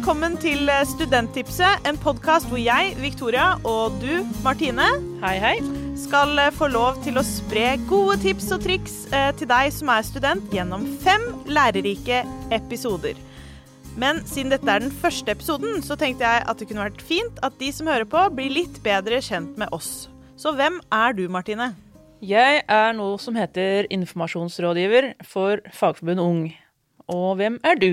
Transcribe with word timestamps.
velkommen 0.00 0.38
til 0.40 0.70
Studenttipset, 0.88 1.84
en 1.84 1.98
podkast 2.00 2.46
hvor 2.48 2.56
jeg, 2.56 2.94
Victoria, 3.02 3.58
og 3.68 3.98
du, 4.00 4.22
Martine, 4.40 4.86
Hei, 5.20 5.34
hei. 5.36 5.56
skal 6.00 6.30
eh, 6.40 6.48
få 6.56 6.70
lov 6.72 7.02
til 7.04 7.20
å 7.20 7.24
spre 7.26 7.74
gode 7.84 8.14
tips 8.22 8.46
og 8.56 8.62
triks 8.64 8.94
eh, 9.12 9.28
til 9.36 9.50
deg 9.50 9.68
som 9.76 9.90
er 9.92 10.06
student, 10.08 10.46
gjennom 10.56 10.86
fem 11.04 11.26
lærerike 11.44 12.22
episoder. 12.48 13.18
Men 14.00 14.22
siden 14.24 14.54
dette 14.54 14.72
er 14.72 14.86
den 14.86 14.94
første 15.02 15.34
episoden, 15.36 15.82
så 15.84 15.98
tenkte 16.00 16.24
jeg 16.24 16.46
at 16.48 16.56
det 16.56 16.70
kunne 16.70 16.86
vært 16.86 17.04
fint 17.04 17.42
at 17.44 17.60
de 17.60 17.68
som 17.68 17.90
hører 17.92 18.08
på, 18.08 18.22
blir 18.38 18.56
litt 18.56 18.80
bedre 18.86 19.20
kjent 19.20 19.60
med 19.60 19.68
oss. 19.76 20.08
Så 20.40 20.54
hvem 20.56 20.80
er 20.96 21.18
du, 21.18 21.26
Martine? 21.28 21.74
Jeg 22.24 22.64
er 22.64 22.96
noe 22.96 23.20
som 23.20 23.36
heter 23.36 23.84
informasjonsrådgiver 23.92 25.12
for 25.28 25.60
Fagforbundet 25.76 26.24
Ung. 26.24 26.42
Og 27.12 27.36
hvem 27.36 27.60
er 27.68 27.76
du? 27.76 27.92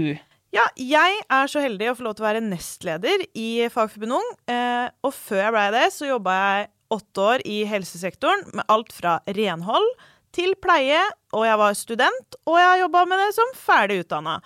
Ja, 0.56 0.64
jeg 0.80 1.18
er 1.28 1.50
så 1.52 1.60
heldig 1.60 1.90
å 1.92 1.96
få 1.98 2.06
lov 2.06 2.16
til 2.18 2.24
å 2.24 2.30
være 2.30 2.44
nestleder 2.46 3.24
i 3.36 3.68
Fagforbundet 3.72 4.16
Ung. 4.22 4.30
Eh, 4.48 4.88
og 5.04 5.12
før 5.16 5.42
jeg 5.44 5.56
blei 5.56 5.66
det, 5.76 5.88
så 5.92 6.08
jobba 6.08 6.36
jeg 6.38 6.70
åtte 6.96 7.26
år 7.34 7.44
i 7.52 7.58
helsesektoren 7.68 8.46
med 8.56 8.64
alt 8.72 8.94
fra 8.96 9.18
renhold 9.36 9.90
til 10.36 10.54
pleie, 10.62 11.02
og 11.36 11.44
jeg 11.48 11.60
var 11.60 11.76
student, 11.76 12.40
og 12.48 12.60
jeg 12.62 12.82
jobba 12.84 13.04
med 13.10 13.22
det 13.24 13.30
som 13.36 13.54
ferdig 13.60 14.02
utdanna. 14.06 14.38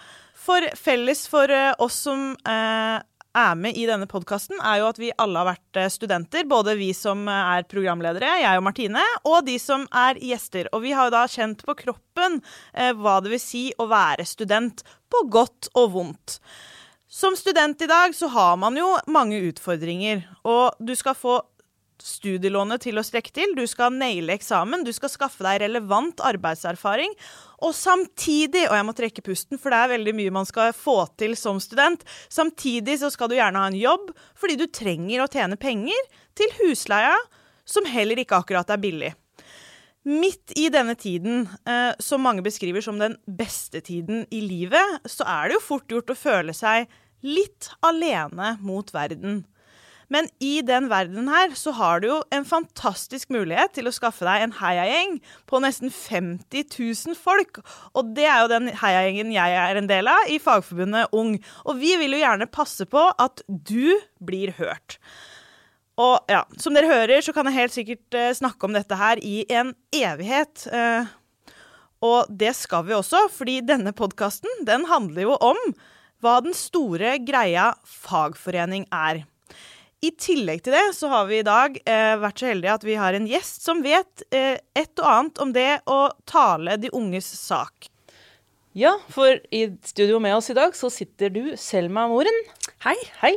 For 0.42 0.66
felles 0.80 1.26
for 1.30 1.54
eh, 1.54 1.74
oss 1.84 2.00
som 2.08 2.32
eh, 2.50 2.98
er 3.38 3.56
med 3.60 3.78
i 3.78 3.86
denne 3.88 4.08
podkasten, 4.10 4.60
er 4.60 4.82
jo 4.82 4.90
at 4.90 5.00
vi 5.02 5.12
alle 5.22 5.42
har 5.42 5.50
vært 5.54 5.80
eh, 5.80 5.92
studenter. 5.92 6.48
Både 6.50 6.76
vi 6.80 6.92
som 6.98 7.24
eh, 7.30 7.54
er 7.56 7.68
programledere, 7.72 8.34
jeg 8.44 8.60
og 8.60 8.66
Martine, 8.68 9.06
og 9.28 9.46
de 9.48 9.58
som 9.62 9.86
er 9.96 10.20
gjester. 10.22 10.70
Og 10.76 10.84
vi 10.86 10.94
har 10.96 11.10
jo 11.10 11.16
da 11.16 11.24
kjent 11.32 11.64
på 11.68 11.78
kroppen 11.86 12.42
eh, 12.74 12.92
hva 12.98 13.20
det 13.24 13.34
vil 13.36 13.44
si 13.44 13.64
å 13.80 13.88
være 13.92 14.28
student, 14.28 14.84
på 15.12 15.26
godt 15.32 15.72
og 15.76 15.92
vondt. 15.96 16.40
Som 17.12 17.36
student 17.36 17.82
i 17.84 17.90
dag 17.92 18.14
så 18.16 18.30
har 18.32 18.54
man 18.60 18.78
jo 18.80 18.88
mange 19.12 19.42
utfordringer, 19.50 20.24
og 20.48 20.78
du 20.80 20.94
skal 20.96 21.18
få 21.20 21.42
studielånet 22.02 22.84
til 22.86 23.00
å 23.00 23.04
strekke 23.06 23.34
til, 23.36 23.54
du 23.58 23.64
skal 23.70 23.94
naile 23.96 24.36
eksamen, 24.36 24.86
du 24.86 24.92
skal 24.96 25.12
skaffe 25.14 25.46
deg 25.46 25.62
relevant 25.64 26.24
arbeidserfaring, 26.26 27.14
og 27.62 27.76
samtidig, 27.78 28.66
og 28.68 28.76
jeg 28.78 28.88
må 28.88 28.96
trekke 28.98 29.26
pusten, 29.26 29.62
for 29.62 29.74
det 29.74 29.80
er 29.80 29.94
veldig 29.94 30.16
mye 30.18 30.36
man 30.42 30.50
skal 30.50 30.74
få 30.76 31.04
til 31.22 31.38
som 31.40 31.62
student, 31.62 32.04
samtidig 32.34 32.98
så 33.04 33.12
skal 33.14 33.32
du 33.32 33.38
gjerne 33.38 33.62
ha 33.62 33.70
en 33.70 33.78
jobb, 33.78 34.12
fordi 34.40 34.58
du 34.60 34.68
trenger 34.68 35.24
å 35.24 35.30
tjene 35.32 35.60
penger 35.62 36.12
til 36.38 36.54
husleia, 36.62 37.14
som 37.66 37.86
heller 37.88 38.20
ikke 38.20 38.42
akkurat 38.42 38.74
er 38.74 38.82
billig. 38.82 39.14
Midt 40.02 40.56
i 40.58 40.66
denne 40.74 40.96
tiden, 40.98 41.46
eh, 41.70 41.94
som 42.02 42.24
mange 42.26 42.42
beskriver 42.42 42.82
som 42.82 42.98
den 42.98 43.20
beste 43.30 43.84
tiden 43.86 44.26
i 44.34 44.42
livet, 44.42 45.06
så 45.06 45.28
er 45.30 45.50
det 45.50 45.60
jo 45.60 45.68
fort 45.68 45.94
gjort 45.94 46.10
å 46.10 46.18
føle 46.18 46.56
seg 46.58 46.90
litt 47.22 47.70
alene 47.86 48.56
mot 48.66 48.90
verden. 48.96 49.44
Men 50.12 50.28
i 50.44 50.60
den 50.66 50.90
verdenen 50.92 51.30
her 51.32 51.54
så 51.56 51.72
har 51.78 52.02
du 52.04 52.10
jo 52.10 52.18
en 52.36 52.46
fantastisk 52.48 53.32
mulighet 53.32 53.78
til 53.78 53.88
å 53.88 53.94
skaffe 53.96 54.28
deg 54.28 54.44
en 54.44 54.56
heiagjeng 54.60 55.18
på 55.48 55.62
nesten 55.64 55.94
50 55.94 56.68
000 56.68 57.18
folk. 57.20 57.62
Og 57.96 58.12
det 58.18 58.28
er 58.28 58.44
jo 58.44 58.52
den 58.52 58.72
heiagjengen 58.82 59.32
jeg 59.36 59.58
er 59.64 59.80
en 59.80 59.88
del 59.90 60.12
av 60.12 60.28
i 60.28 60.42
Fagforbundet 60.44 61.16
Ung. 61.16 61.38
Og 61.64 61.80
vi 61.80 61.96
vil 62.02 62.18
jo 62.18 62.24
gjerne 62.26 62.50
passe 62.52 62.88
på 62.92 63.06
at 63.16 63.46
du 63.48 63.96
blir 64.20 64.52
hørt. 64.60 65.00
Og 66.02 66.32
ja, 66.32 66.44
som 66.60 66.76
dere 66.76 66.92
hører, 66.92 67.24
så 67.24 67.34
kan 67.36 67.48
jeg 67.48 67.60
helt 67.60 67.76
sikkert 67.76 68.18
eh, 68.18 68.34
snakke 68.36 68.68
om 68.68 68.76
dette 68.76 68.98
her 68.98 69.20
i 69.24 69.44
en 69.54 69.74
evighet. 69.96 70.68
Eh, 70.72 71.10
og 72.02 72.32
det 72.34 72.56
skal 72.58 72.88
vi 72.88 72.96
også, 72.98 73.28
fordi 73.32 73.60
denne 73.64 73.94
podkasten, 73.94 74.50
den 74.68 74.88
handler 74.90 75.30
jo 75.30 75.36
om 75.38 75.60
hva 76.22 76.40
den 76.46 76.56
store 76.58 77.18
greia 77.26 77.72
fagforening 77.86 78.88
er. 78.94 79.24
I 80.02 80.10
tillegg 80.18 80.64
til 80.66 80.74
det 80.74 80.96
så 80.98 81.12
har 81.12 81.28
vi 81.30 81.38
i 81.42 81.46
dag 81.46 81.76
eh, 81.86 82.16
vært 82.18 82.42
så 82.42 82.48
heldige 82.50 82.74
at 82.74 82.86
vi 82.88 82.98
har 82.98 83.14
en 83.14 83.28
gjest 83.30 83.62
som 83.62 83.84
vet 83.86 84.24
eh, 84.34 84.58
et 84.74 84.98
og 84.98 85.06
annet 85.06 85.42
om 85.44 85.52
det 85.54 85.70
å 85.86 85.98
tale 86.26 86.74
de 86.82 86.90
unges 86.98 87.28
sak. 87.38 87.86
Ja, 88.74 88.96
for 89.14 89.38
i 89.54 89.66
studio 89.86 90.18
med 90.24 90.34
oss 90.40 90.50
i 90.50 90.56
dag 90.58 90.74
så 90.78 90.90
sitter 90.90 91.30
du, 91.30 91.44
Selma 91.60 92.08
Moren. 92.10 92.40
Hei. 92.82 92.96
Hei. 93.20 93.36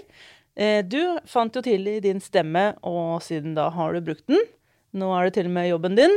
Eh, 0.57 0.81
du 0.87 1.19
fant 1.29 1.53
jo 1.53 1.61
tidlig 1.67 1.99
din 2.07 2.23
stemme, 2.25 2.71
og 2.81 3.21
siden 3.27 3.53
da 3.59 3.67
har 3.75 3.93
du 3.93 4.01
brukt 4.07 4.25
den. 4.31 4.41
Nå 4.97 5.11
er 5.19 5.29
det 5.29 5.35
til 5.37 5.51
og 5.51 5.57
med 5.59 5.69
jobben 5.69 5.99
din. 5.99 6.17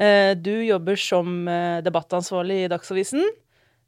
Eh, 0.00 0.30
du 0.40 0.54
jobber 0.64 0.96
som 0.96 1.42
eh, 1.50 1.82
debattansvarlig 1.84 2.62
i 2.62 2.70
Dagsavisen. 2.72 3.28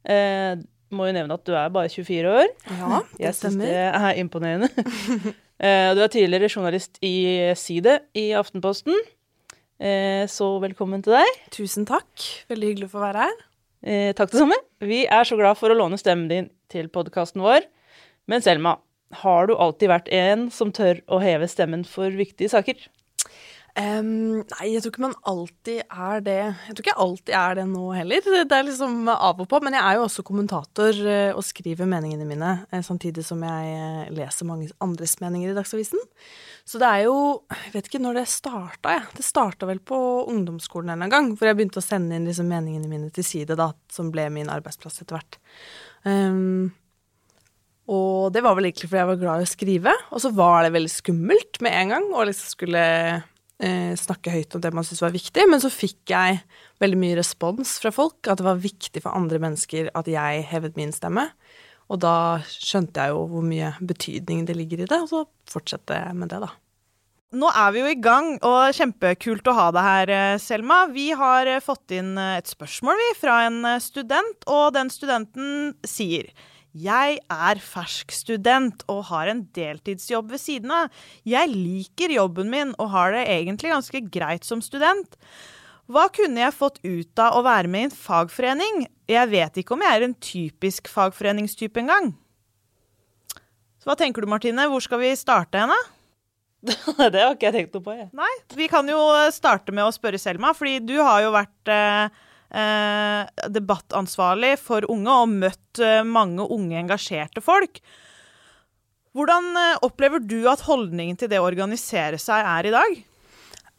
Eh, 0.05 0.53
må 0.93 1.09
jo 1.09 1.17
nevne 1.17 1.39
at 1.39 1.49
du 1.49 1.55
er 1.57 1.73
bare 1.73 1.89
24 1.89 2.35
år. 2.43 2.53
Ja, 2.77 3.01
det 3.01 3.01
stemmer. 3.01 3.25
Jeg 3.25 3.39
syns 3.39 3.57
det 3.63 3.81
er 3.87 4.21
imponerende. 4.21 5.33
Eh, 5.55 5.91
du 5.95 6.01
er 6.03 6.11
tidligere 6.11 6.49
journalist 6.51 6.97
i 7.05 7.53
Side 7.55 7.99
i 8.17 8.29
Aftenposten. 8.35 8.95
Eh, 9.79 10.25
Så 10.27 10.47
velkommen 10.59 11.03
til 11.03 11.15
deg. 11.15 11.37
Tusen 11.51 11.85
takk. 11.87 12.11
Veldig 12.49 12.71
hyggelig 12.73 12.89
å 12.89 12.95
få 12.95 13.03
være 13.03 13.27
her. 13.27 13.37
Eh, 13.85 14.13
takk 14.13 14.31
det 14.31 14.41
samme. 14.41 14.57
Vi 14.81 15.05
er 15.05 15.23
så 15.23 15.37
glad 15.37 15.57
for 15.57 15.69
å 15.69 15.77
låne 15.77 15.99
stemmen 15.99 16.27
din 16.27 16.49
til 16.69 16.89
podkasten 16.89 17.41
vår. 17.41 17.63
Men 18.27 18.41
Selma, 18.41 18.79
har 19.21 19.47
du 19.47 19.55
alltid 19.55 19.87
vært 19.89 20.11
en 20.11 20.49
som 20.51 20.71
tør 20.71 20.99
å 21.07 21.21
heve 21.21 21.47
stemmen 21.47 21.85
for 21.85 22.09
viktige 22.09 22.49
saker? 22.49 22.75
Em, 23.75 24.39
nei, 24.39 24.69
jeg 24.71 24.85
tror 24.85 24.93
ikke 24.93 25.03
man 25.03 25.15
alltid 25.27 25.81
er 25.83 26.21
det. 26.23 26.35
Jeg 26.47 26.75
tror 26.75 26.83
ikke 26.85 26.91
jeg 26.93 27.03
alltid 27.05 27.33
er 27.35 27.57
det 27.59 27.65
nå 27.67 27.89
heller. 27.91 28.27
Det 28.47 28.55
er 28.55 28.67
liksom 28.69 29.09
av 29.11 29.41
og 29.43 29.49
på. 29.51 29.59
Men 29.65 29.75
jeg 29.75 29.83
er 29.83 29.97
jo 29.97 30.05
også 30.05 30.23
kommentator 30.27 30.99
eh, 31.11 31.31
og 31.35 31.43
skriver 31.43 31.89
meningene 31.91 32.27
mine, 32.29 32.53
eh, 32.71 32.85
samtidig 32.87 33.25
som 33.27 33.43
jeg 33.43 33.73
eh, 33.75 34.13
leser 34.15 34.47
mange 34.47 34.69
andres 34.83 35.17
meninger 35.19 35.51
i 35.51 35.57
Dagsavisen. 35.57 35.99
Så 36.65 36.79
det 36.81 36.87
er 36.87 37.03
jo 37.09 37.17
Jeg 37.51 37.75
vet 37.75 37.91
ikke 37.91 38.01
når 38.05 38.21
det 38.21 38.25
starta, 38.31 38.95
jeg. 38.95 39.03
Det 39.19 39.27
starta 39.27 39.67
vel 39.67 39.83
på 39.83 39.99
ungdomsskolen 40.31 40.95
en 40.95 41.11
gang, 41.11 41.29
hvor 41.35 41.51
jeg 41.51 41.59
begynte 41.59 41.83
å 41.83 41.85
sende 41.85 42.15
inn 42.15 42.29
liksom 42.29 42.47
meningene 42.47 42.87
mine 42.87 43.11
til 43.11 43.27
side, 43.27 43.59
da, 43.59 43.73
som 43.91 44.07
ble 44.13 44.29
min 44.31 44.49
arbeidsplass 44.55 45.03
etter 45.03 45.19
hvert. 45.19 45.39
Um, 46.07 46.71
og 47.91 48.31
det 48.33 48.41
var 48.41 48.55
vel 48.57 48.69
egentlig 48.69 48.87
fordi 48.87 49.03
jeg 49.03 49.11
var 49.11 49.21
glad 49.21 49.43
i 49.43 49.45
å 49.45 49.51
skrive, 49.51 49.93
og 50.09 50.23
så 50.23 50.31
var 50.33 50.63
det 50.63 50.73
veldig 50.73 50.93
skummelt 50.95 51.59
med 51.65 51.75
en 51.83 51.93
gang 51.93 52.11
å 52.15 52.25
liksom 52.25 52.55
skulle 52.55 52.83
snakke 53.55 54.33
høyt 54.33 54.51
om 54.57 54.59
det 54.59 54.73
man 54.75 54.83
syntes 54.83 54.99
var 54.99 55.13
viktig, 55.13 55.45
men 55.47 55.61
så 55.63 55.69
fikk 55.71 56.11
jeg 56.11 56.41
veldig 56.83 56.97
mye 56.99 57.15
respons 57.15 57.77
fra 57.79 57.91
folk, 57.95 58.17
at 58.27 58.41
det 58.41 58.47
var 58.49 58.59
viktig 58.59 58.99
for 58.99 59.15
andre 59.15 59.39
mennesker 59.39 59.87
at 59.95 60.09
jeg 60.11 60.43
hevet 60.49 60.75
min 60.75 60.91
stemme. 60.91 61.23
Og 61.87 62.01
da 62.01 62.41
skjønte 62.49 62.99
jeg 62.99 63.13
jo 63.13 63.23
hvor 63.29 63.45
mye 63.45 63.71
betydning 63.79 64.45
det 64.47 64.57
ligger 64.57 64.83
i 64.83 64.89
det, 64.89 65.01
og 65.05 65.09
så 65.11 65.23
fortsatte 65.51 65.97
jeg 65.99 66.17
med 66.17 66.33
det, 66.33 66.41
da. 66.43 66.51
Nå 67.35 67.49
er 67.51 67.71
vi 67.75 67.81
jo 67.81 67.91
i 67.91 67.99
gang, 67.99 68.35
og 68.47 68.75
kjempekult 68.77 69.47
å 69.51 69.55
ha 69.57 69.67
deg 69.75 69.85
her, 69.85 70.11
eh, 70.15 70.37
Selma. 70.39 70.85
Vi 70.93 71.09
har 71.17 71.49
eh, 71.51 71.63
fått 71.63 71.91
inn 71.97 72.13
eh, 72.21 72.37
et 72.39 72.47
spørsmål 72.47 73.01
vi, 73.01 73.09
fra 73.19 73.41
en 73.47 73.59
eh, 73.67 73.81
student, 73.83 74.45
og 74.47 74.69
den 74.77 74.91
studenten 74.93 75.73
sier 75.83 76.29
jeg 76.75 77.19
er 77.31 77.59
fersk 77.63 78.11
student 78.11 78.83
og 78.91 79.05
har 79.09 79.29
en 79.31 79.45
deltidsjobb 79.55 80.33
ved 80.33 80.41
siden 80.43 80.73
av. 80.75 80.89
Jeg 81.23 81.51
liker 81.53 82.11
jobben 82.11 82.51
min 82.51 82.73
og 82.75 82.91
har 82.91 83.15
det 83.15 83.23
egentlig 83.31 83.71
ganske 83.71 84.01
greit 84.11 84.47
som 84.47 84.63
student. 84.63 85.15
Hva 85.87 86.07
kunne 86.11 86.41
jeg 86.41 86.57
fått 86.57 86.81
ut 86.83 87.21
av 87.21 87.37
å 87.37 87.45
være 87.45 87.71
med 87.71 87.85
i 87.85 87.87
en 87.87 87.95
fagforening? 87.95 88.85
Jeg 89.07 89.31
vet 89.31 89.59
ikke 89.61 89.75
om 89.75 89.85
jeg 89.85 89.95
er 89.95 90.07
en 90.07 90.17
typisk 90.17 90.89
fagforeningstype 90.91 91.79
engang. 91.83 92.11
Så 93.79 93.91
hva 93.91 93.95
tenker 93.99 94.25
du, 94.25 94.31
Martine? 94.31 94.65
Hvor 94.67 94.81
skal 94.83 95.03
vi 95.03 95.13
starte 95.15 95.61
henne? 95.61 95.77
det 96.65 97.21
har 97.21 97.35
ikke 97.35 97.51
jeg 97.51 97.55
tenkt 97.59 97.75
noe 97.77 97.85
på, 97.85 97.93
jeg. 97.93 98.09
Nei, 98.17 98.31
vi 98.57 98.67
kan 98.71 98.87
jo 98.89 98.99
starte 99.31 99.71
med 99.75 99.85
å 99.85 99.93
spørre 99.93 100.19
Selma, 100.19 100.55
fordi 100.57 100.79
du 100.81 100.95
har 100.97 101.21
jo 101.21 101.35
vært 101.35 101.71
eh, 101.71 102.23
debattansvarlig 103.51 104.55
for 104.61 104.87
unge 104.91 105.15
og 105.21 105.31
møtt 105.33 105.81
eh, 105.83 106.03
mange 106.07 106.45
unge 106.45 106.79
engasjerte 106.79 107.43
folk. 107.43 107.81
Hvordan 109.15 109.51
eh, 109.59 109.81
opplever 109.85 110.23
du 110.23 110.41
at 110.51 110.65
holdningen 110.67 111.19
til 111.19 111.31
det 111.31 111.41
å 111.41 111.47
organisere 111.47 112.19
seg 112.21 112.47
er 112.55 112.69
i 112.69 112.73
dag? 112.75 113.03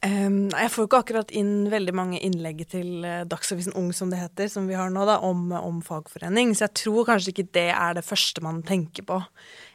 Jeg 0.07 0.71
får 0.71 0.87
ikke 0.87 0.99
akkurat 1.01 1.33
inn 1.35 1.71
veldig 1.73 1.93
mange 1.97 2.19
innlegg 2.23 2.61
til 2.71 3.05
eh, 3.05 3.25
Dagsavisen 3.27 3.75
Ung, 3.81 3.89
som 3.97 4.13
det 4.13 4.21
heter, 4.21 4.49
som 4.53 4.69
vi 4.69 4.77
har 4.79 4.93
nå, 4.93 5.07
da, 5.09 5.19
om, 5.25 5.49
om 5.57 5.81
fagforening. 5.85 6.53
Så 6.55 6.67
jeg 6.69 6.77
tror 6.83 7.09
kanskje 7.09 7.33
ikke 7.33 7.49
det 7.57 7.71
er 7.73 7.97
det 7.97 8.05
første 8.07 8.45
man 8.45 8.61
tenker 8.67 9.07
på, 9.09 9.19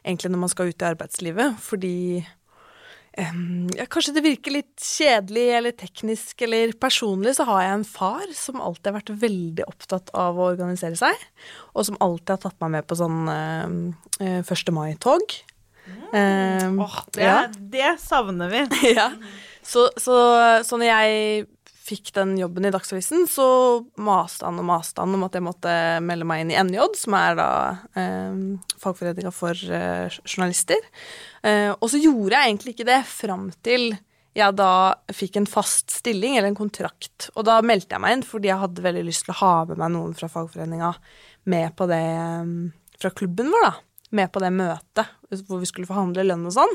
egentlig 0.05 0.31
når 0.31 0.43
man 0.45 0.53
skal 0.53 0.71
ut 0.71 0.85
i 0.85 0.89
arbeidslivet. 0.91 1.57
Fordi 1.65 1.95
ja, 3.19 3.85
kanskje 3.91 4.13
det 4.15 4.23
virker 4.23 4.53
litt 4.55 4.79
kjedelig 4.79 5.45
eller 5.57 5.75
teknisk, 5.75 6.41
eller 6.45 6.71
personlig 6.79 7.33
så 7.35 7.43
har 7.49 7.65
jeg 7.65 7.73
en 7.75 7.87
far 7.87 8.23
som 8.37 8.61
alltid 8.63 8.87
har 8.87 8.97
vært 9.01 9.13
veldig 9.25 9.67
opptatt 9.67 10.13
av 10.15 10.39
å 10.39 10.47
organisere 10.53 10.95
seg, 10.99 11.25
og 11.75 11.89
som 11.89 11.99
alltid 11.99 12.37
har 12.37 12.43
tatt 12.45 12.59
meg 12.63 12.77
med 12.77 12.87
på 12.87 12.97
sånn 13.01 13.19
eh, 13.33 14.39
1. 14.39 14.71
mai-tog. 14.75 15.35
Em, 16.15 16.79
Åh, 16.79 16.97
det, 17.15 17.25
ja. 17.25 17.37
det 17.51 17.95
savner 17.99 18.51
vi. 18.51 18.63
ja. 18.97 19.09
Så, 19.61 19.89
så, 19.99 20.15
så 20.65 20.79
når 20.79 20.87
jeg 20.89 21.45
fikk 21.91 22.13
den 22.15 22.35
jobben 22.39 22.67
i 22.67 22.71
Dagsavisen, 22.73 23.27
så 23.29 23.45
maste 24.01 24.47
han 24.47 24.59
og 24.61 24.67
maste 24.67 25.03
han 25.03 25.17
om 25.17 25.25
at 25.27 25.35
jeg 25.37 25.45
måtte 25.45 25.73
melde 26.05 26.27
meg 26.27 26.43
inn 26.43 26.53
i 26.53 26.59
NJ, 26.59 26.85
som 26.99 27.17
er 27.19 27.35
da 27.39 27.49
eh, 27.99 28.39
fagforeninga 28.81 29.33
for 29.35 29.57
eh, 29.57 30.07
journalister. 30.25 30.79
Eh, 31.43 31.69
og 31.75 31.91
så 31.91 32.01
gjorde 32.01 32.37
jeg 32.37 32.49
egentlig 32.49 32.75
ikke 32.75 32.89
det 32.89 33.03
fram 33.09 33.51
til 33.65 33.91
jeg 34.31 34.55
da 34.55 34.95
fikk 35.11 35.41
en 35.41 35.49
fast 35.49 35.91
stilling, 35.91 36.37
eller 36.37 36.53
en 36.53 36.55
kontrakt. 36.55 37.27
Og 37.35 37.43
da 37.47 37.57
meldte 37.65 37.97
jeg 37.97 38.03
meg 38.03 38.15
inn 38.15 38.25
fordi 38.27 38.47
jeg 38.47 38.61
hadde 38.61 38.85
veldig 38.85 39.05
lyst 39.09 39.27
til 39.27 39.35
å 39.35 39.41
ha 39.41 39.53
med 39.67 39.81
meg 39.81 39.91
noen 39.91 40.15
fra 40.15 40.31
fagforeninga 40.31 40.93
med 41.51 41.75
på 41.75 41.87
det 41.91 42.03
eh, 42.15 42.53
fra 43.01 43.11
klubben 43.17 43.51
vår, 43.51 43.67
da 43.67 43.73
med 44.15 44.31
på 44.31 44.43
det 44.43 44.51
møtet 44.53 45.17
hvor 45.47 45.61
vi 45.61 45.67
skulle 45.69 45.87
forhandle 45.87 46.25
lønn 46.27 46.43
og 46.49 46.53
sånn. 46.55 46.73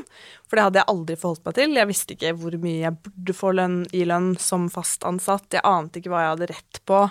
For 0.49 0.57
det 0.57 0.63
hadde 0.65 0.79
jeg 0.81 0.89
aldri 0.89 1.17
forholdt 1.19 1.43
meg 1.45 1.57
til. 1.57 1.75
Jeg 1.77 1.89
visste 1.89 2.15
ikke 2.15 2.31
hvor 2.39 2.55
mye 2.61 2.79
jeg 2.79 2.95
burde 3.05 3.35
få 3.37 3.51
lønn 3.53 3.75
i 3.93 4.01
lønn 4.09 4.31
som 4.41 4.65
fast 4.73 5.05
ansatt. 5.05 5.45
Jeg 5.53 5.61
ante 5.67 6.01
ikke 6.01 6.09
hva 6.13 6.23
jeg 6.23 6.31
hadde 6.33 6.49
rett 6.53 6.79
på. 6.89 7.03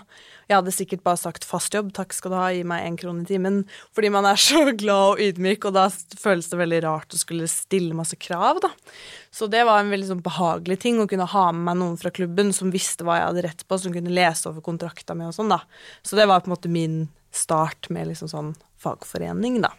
Jeg 0.46 0.56
hadde 0.60 0.74
sikkert 0.74 1.04
bare 1.06 1.20
sagt 1.20 1.46
fast 1.46 1.74
jobb, 1.74 1.92
takk 1.94 2.14
skal 2.14 2.32
du 2.32 2.38
ha, 2.38 2.48
gi 2.54 2.64
meg 2.66 2.84
én 2.86 2.98
krone 2.98 3.24
i 3.24 3.28
timen. 3.30 3.60
Fordi 3.94 4.10
man 4.14 4.26
er 4.26 4.38
så 4.42 4.64
glad 4.78 5.14
og 5.14 5.22
ydmyk, 5.22 5.66
og 5.66 5.78
da 5.78 5.86
føles 6.18 6.50
det 6.50 6.60
veldig 6.60 6.82
rart 6.86 7.14
å 7.14 7.22
skulle 7.22 7.50
stille 7.50 7.96
masse 7.98 8.18
krav, 8.18 8.62
da. 8.62 8.70
Så 9.34 9.50
det 9.50 9.64
var 9.68 9.82
en 9.82 9.90
veldig 9.94 10.10
sånn 10.12 10.26
behagelig 10.26 10.80
ting 10.82 11.00
å 11.02 11.08
kunne 11.10 11.28
ha 11.30 11.48
med 11.52 11.66
meg 11.70 11.80
noen 11.82 11.98
fra 12.00 12.14
klubben 12.14 12.54
som 12.56 12.74
visste 12.74 13.06
hva 13.06 13.20
jeg 13.20 13.30
hadde 13.30 13.46
rett 13.48 13.66
på, 13.66 13.78
som 13.82 13.94
kunne 13.94 14.14
lese 14.14 14.50
over 14.50 14.66
kontrakta 14.66 15.18
mi 15.18 15.26
og 15.28 15.34
sånn, 15.34 15.50
da. 15.54 15.62
Så 16.06 16.18
det 16.18 16.26
var 16.30 16.42
på 16.42 16.50
en 16.50 16.56
måte 16.56 16.70
min 16.72 17.00
start 17.34 17.90
med 17.92 18.10
liksom 18.10 18.30
sånn 18.30 18.54
fagforening, 18.82 19.60
da. 19.66 19.74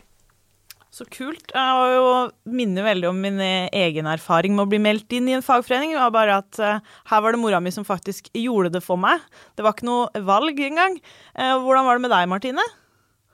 Så 0.97 1.05
kult. 1.13 1.51
Jeg 1.53 1.89
jo, 1.93 2.05
minner 2.49 2.87
veldig 2.87 3.09
om 3.11 3.17
min 3.21 3.37
eh, 3.43 3.67
egen 3.85 4.07
erfaring 4.09 4.55
med 4.57 4.65
å 4.65 4.71
bli 4.71 4.79
meldt 4.81 5.13
inn 5.13 5.27
i 5.29 5.35
en 5.37 5.43
fagforening. 5.45 5.91
Det 5.93 6.01
var 6.01 6.13
bare 6.15 6.37
at 6.41 6.57
uh, 6.57 6.95
her 7.11 7.21
var 7.21 7.35
det 7.35 7.41
mora 7.41 7.59
mi 7.61 7.69
som 7.73 7.85
faktisk 7.85 8.31
gjorde 8.33 8.71
det 8.73 8.81
for 8.81 8.97
meg. 8.97 9.21
Det 9.53 9.61
var 9.65 9.75
ikke 9.75 9.85
noe 9.85 10.21
valg 10.25 10.57
engang. 10.65 10.95
Uh, 11.37 11.59
hvordan 11.61 11.85
var 11.85 11.99
det 11.99 12.03
med 12.07 12.13
deg, 12.15 12.29
Martine? 12.31 12.65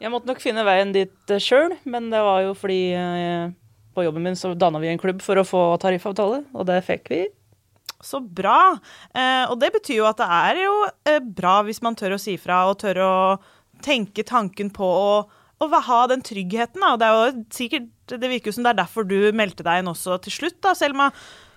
Jeg 0.04 0.12
måtte 0.12 0.27
nok 0.27 0.44
finne 0.44 0.65
veien 0.68 0.92
dit 0.92 1.36
sjøl, 1.39 1.77
men 1.88 2.10
det 2.12 2.19
var 2.25 2.42
jo 2.44 2.51
fordi 2.57 2.81
uh, 3.00 3.45
på 3.95 4.04
jobben 4.09 4.27
min 4.27 4.36
så 4.36 4.51
danna 4.59 4.81
vi 4.83 4.89
en 4.92 5.00
klubb 5.00 5.24
for 5.24 5.39
å 5.39 5.45
få 5.48 5.62
tariffavtale, 5.80 6.42
og 6.51 6.68
det 6.68 6.81
fikk 6.83 7.13
vi. 7.13 7.21
Så 8.04 8.19
bra. 8.19 8.74
og 9.48 9.54
det 9.62 9.69
betyr 9.71 10.01
jo 10.01 10.07
at 10.09 10.18
det 10.19 10.25
er 10.27 10.57
jo 10.66 10.74
bra 11.38 11.54
hvis 11.63 11.80
man 11.86 11.95
tør 11.95 12.18
å 12.18 12.19
si 12.19 12.33
fra 12.36 12.66
og 12.68 12.81
tør 12.81 13.00
å 13.00 13.13
tenke 13.86 14.25
tanken 14.27 14.74
på 14.75 14.83
å 14.83 15.13
å 15.71 15.80
ha 15.88 16.01
den 16.12 16.24
tryggheten. 16.25 16.83
Da. 16.83 16.98
Det 17.00 17.07
er 17.07 17.15
jo 17.15 17.48
sikkert, 17.56 17.89
det 18.12 18.30
virker 18.30 18.51
jo 18.51 18.57
som 18.57 18.68
det 18.68 18.74
er 18.74 18.81
derfor 18.83 19.07
du 19.07 19.18
meldte 19.36 19.65
deg 19.65 19.81
inn 19.81 19.92
også 19.92 20.19
til 20.25 20.36
slutt, 20.42 20.60
da, 20.65 20.75
Selma. 20.77 21.12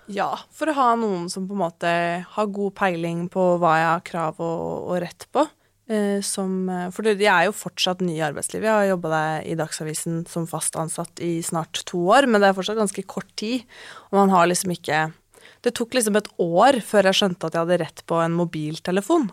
Ja, 0.07 0.31
for 0.55 0.71
å 0.71 0.77
ha 0.77 0.91
noen 0.95 1.27
som 1.31 1.49
på 1.49 1.55
en 1.55 1.65
måte 1.65 1.91
har 2.31 2.51
god 2.55 2.75
peiling 2.79 3.25
på 3.31 3.43
hva 3.59 3.73
jeg 3.75 3.89
har 3.89 4.05
krav 4.07 4.39
og, 4.39 4.87
og 4.87 5.01
rett 5.03 5.27
på. 5.35 5.43
Eh, 5.87 6.19
som, 6.23 6.67
for 6.91 7.07
jeg 7.07 7.27
er 7.31 7.45
jo 7.47 7.55
fortsatt 7.55 8.01
ny 8.03 8.17
i 8.17 8.25
arbeidslivet. 8.25 8.67
Jeg 8.67 8.75
har 8.75 8.89
jobba 8.89 9.21
i 9.47 9.55
Dagsavisen 9.59 10.25
som 10.27 10.47
fast 10.49 10.75
ansatt 10.79 11.21
i 11.23 11.37
snart 11.43 11.83
to 11.87 12.01
år, 12.11 12.27
men 12.27 12.43
det 12.43 12.49
er 12.49 12.57
fortsatt 12.57 12.79
ganske 12.79 13.03
kort 13.07 13.29
tid. 13.39 13.63
Og 14.11 14.21
man 14.21 14.35
har 14.35 14.49
liksom 14.49 14.75
ikke 14.75 15.07
Det 15.65 15.71
tok 15.73 15.95
liksom 15.95 16.15
et 16.15 16.27
år 16.37 16.77
før 16.85 17.07
jeg 17.09 17.17
skjønte 17.17 17.47
at 17.47 17.55
jeg 17.55 17.65
hadde 17.65 17.77
rett 17.81 18.01
på 18.05 18.19
en 18.21 18.35
mobiltelefon. 18.37 19.25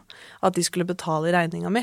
At 0.42 0.56
de 0.56 0.62
skulle 0.64 0.86
betale 0.88 1.34
regninga 1.34 1.70
mi. 1.70 1.82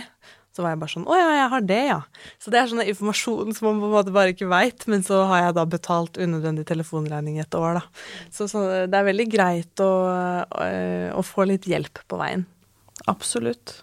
Så 0.61 0.65
var 0.67 0.75
jeg 0.75 0.81
bare 0.83 0.93
sånn 0.93 1.05
Å 1.09 1.15
ja, 1.17 1.29
jeg 1.33 1.49
har 1.49 1.63
det, 1.65 1.79
ja. 1.89 1.99
Så 2.37 2.51
det 2.53 2.59
er 2.59 2.67
sånn 2.69 2.83
informasjon 2.85 3.55
som 3.57 3.65
man 3.65 3.79
på 3.81 3.87
en 3.87 3.93
måte 3.95 4.11
bare 4.13 4.33
ikke 4.35 4.49
veit, 4.51 4.83
men 4.91 5.01
så 5.01 5.23
har 5.25 5.47
jeg 5.47 5.55
da 5.57 5.63
betalt 5.65 6.19
unødvendig 6.21 6.67
telefonregning 6.69 7.39
et 7.41 7.55
år, 7.57 7.79
da. 7.79 8.03
Så, 8.29 8.45
så, 8.51 8.61
det 8.85 8.99
er 8.99 9.07
veldig 9.07 9.25
greit 9.31 9.81
å, 9.81 9.87
å, 10.45 10.67
å, 11.17 11.23
få 11.25 11.47
litt 11.49 11.65
hjelp 11.65 12.03
på 12.05 12.19
veien. 12.21 12.43
Absolutt. 13.09 13.79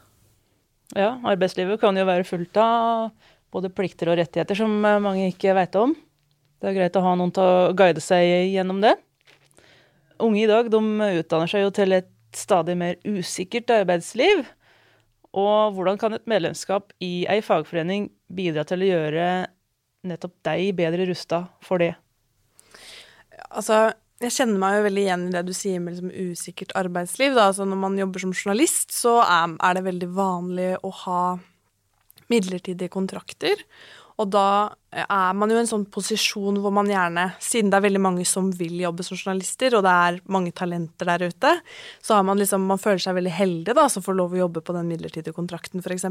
Ja, 0.94 1.16
arbeidslivet 1.26 1.82
kan 1.82 1.98
jo 1.98 2.06
være 2.06 2.28
fullt 2.28 2.60
av 2.62 3.08
både 3.50 3.72
plikter 3.75 4.12
og 4.12 4.20
rettigheter 4.20 4.60
som 4.60 4.78
mange 4.78 5.26
ikke 5.32 5.56
veit 5.58 5.75
om. 5.82 5.96
Det 6.62 6.70
er 6.70 6.78
greit 6.78 7.00
å 7.00 7.02
ha 7.02 7.16
noen 7.19 7.34
til 7.34 7.42
å 7.42 7.72
guide 7.75 8.04
seg 8.04 8.52
gjennom 8.54 8.78
det. 8.86 8.94
Unge 10.22 10.44
i 10.44 10.50
dag 10.50 10.70
de 10.70 10.84
utdanner 11.25 11.50
seg 11.50 11.66
jo 11.66 11.75
til 11.75 11.98
et 11.98 12.14
stadig 12.38 12.78
mer 12.78 13.02
usikkert 13.02 13.75
arbeidsliv. 13.80 14.46
Og 15.38 15.76
hvordan 15.76 16.00
kan 16.00 16.17
et 16.17 16.26
medlemskap 16.31 16.93
i 17.05 17.23
ei 17.31 17.40
fagforening 17.44 18.08
bidra 18.35 18.64
til 18.69 18.82
å 18.82 18.90
gjøre 18.90 19.29
nettopp 20.08 20.35
deg 20.46 20.75
bedre 20.79 21.08
rusta 21.08 21.44
for 21.64 21.82
det? 21.82 21.93
Altså, 23.49 23.88
jeg 24.23 24.35
kjenner 24.35 24.58
meg 24.58 24.79
jo 24.79 24.87
veldig 24.88 25.05
igjen 25.05 25.26
i 25.29 25.35
det 25.35 25.44
du 25.46 25.52
sier 25.55 25.82
med 25.82 25.94
liksom 25.94 26.32
usikkert 26.32 26.75
arbeidsliv. 26.79 27.37
Da. 27.37 27.50
Altså, 27.52 27.67
når 27.69 27.81
man 27.85 28.00
jobber 28.00 28.25
som 28.25 28.35
journalist, 28.35 28.90
så 28.94 29.20
er, 29.23 29.79
det 29.79 29.87
veldig 29.87 30.11
vanlig 30.17 30.73
å 30.82 30.90
ha 31.05 31.23
midlertidige 32.32 32.93
kontrakter. 32.93 33.62
Og 34.19 34.31
da 34.32 34.49
er 34.88 35.35
man 35.37 35.50
jo 35.53 35.59
i 35.59 35.61
en 35.61 35.69
sånn 35.69 35.85
posisjon 35.93 36.56
hvor 36.62 36.73
man 36.75 36.88
gjerne, 36.88 37.26
siden 37.44 37.69
det 37.70 37.76
er 37.76 37.85
veldig 37.85 38.00
mange 38.03 38.25
som 38.26 38.49
vil 38.56 38.79
jobbe 38.81 39.05
som 39.05 39.19
journalister, 39.19 39.76
og 39.76 39.85
det 39.85 39.93
er 39.93 40.19
mange 40.32 40.53
talenter 40.56 41.11
der 41.11 41.29
ute, 41.29 41.53
så 42.03 42.17
har 42.17 42.25
man 42.26 42.41
liksom, 42.41 42.65
man 42.67 42.81
føler 42.81 43.03
seg 43.05 43.19
veldig 43.19 43.35
heldig 43.37 43.76
da, 43.76 43.85
som 43.93 44.05
får 44.05 44.17
lov 44.19 44.35
å 44.35 44.41
jobbe 44.41 44.65
på 44.65 44.75
den 44.75 44.88
midlertidige 44.91 45.37
kontrakten, 45.37 45.85
f.eks. 45.85 46.09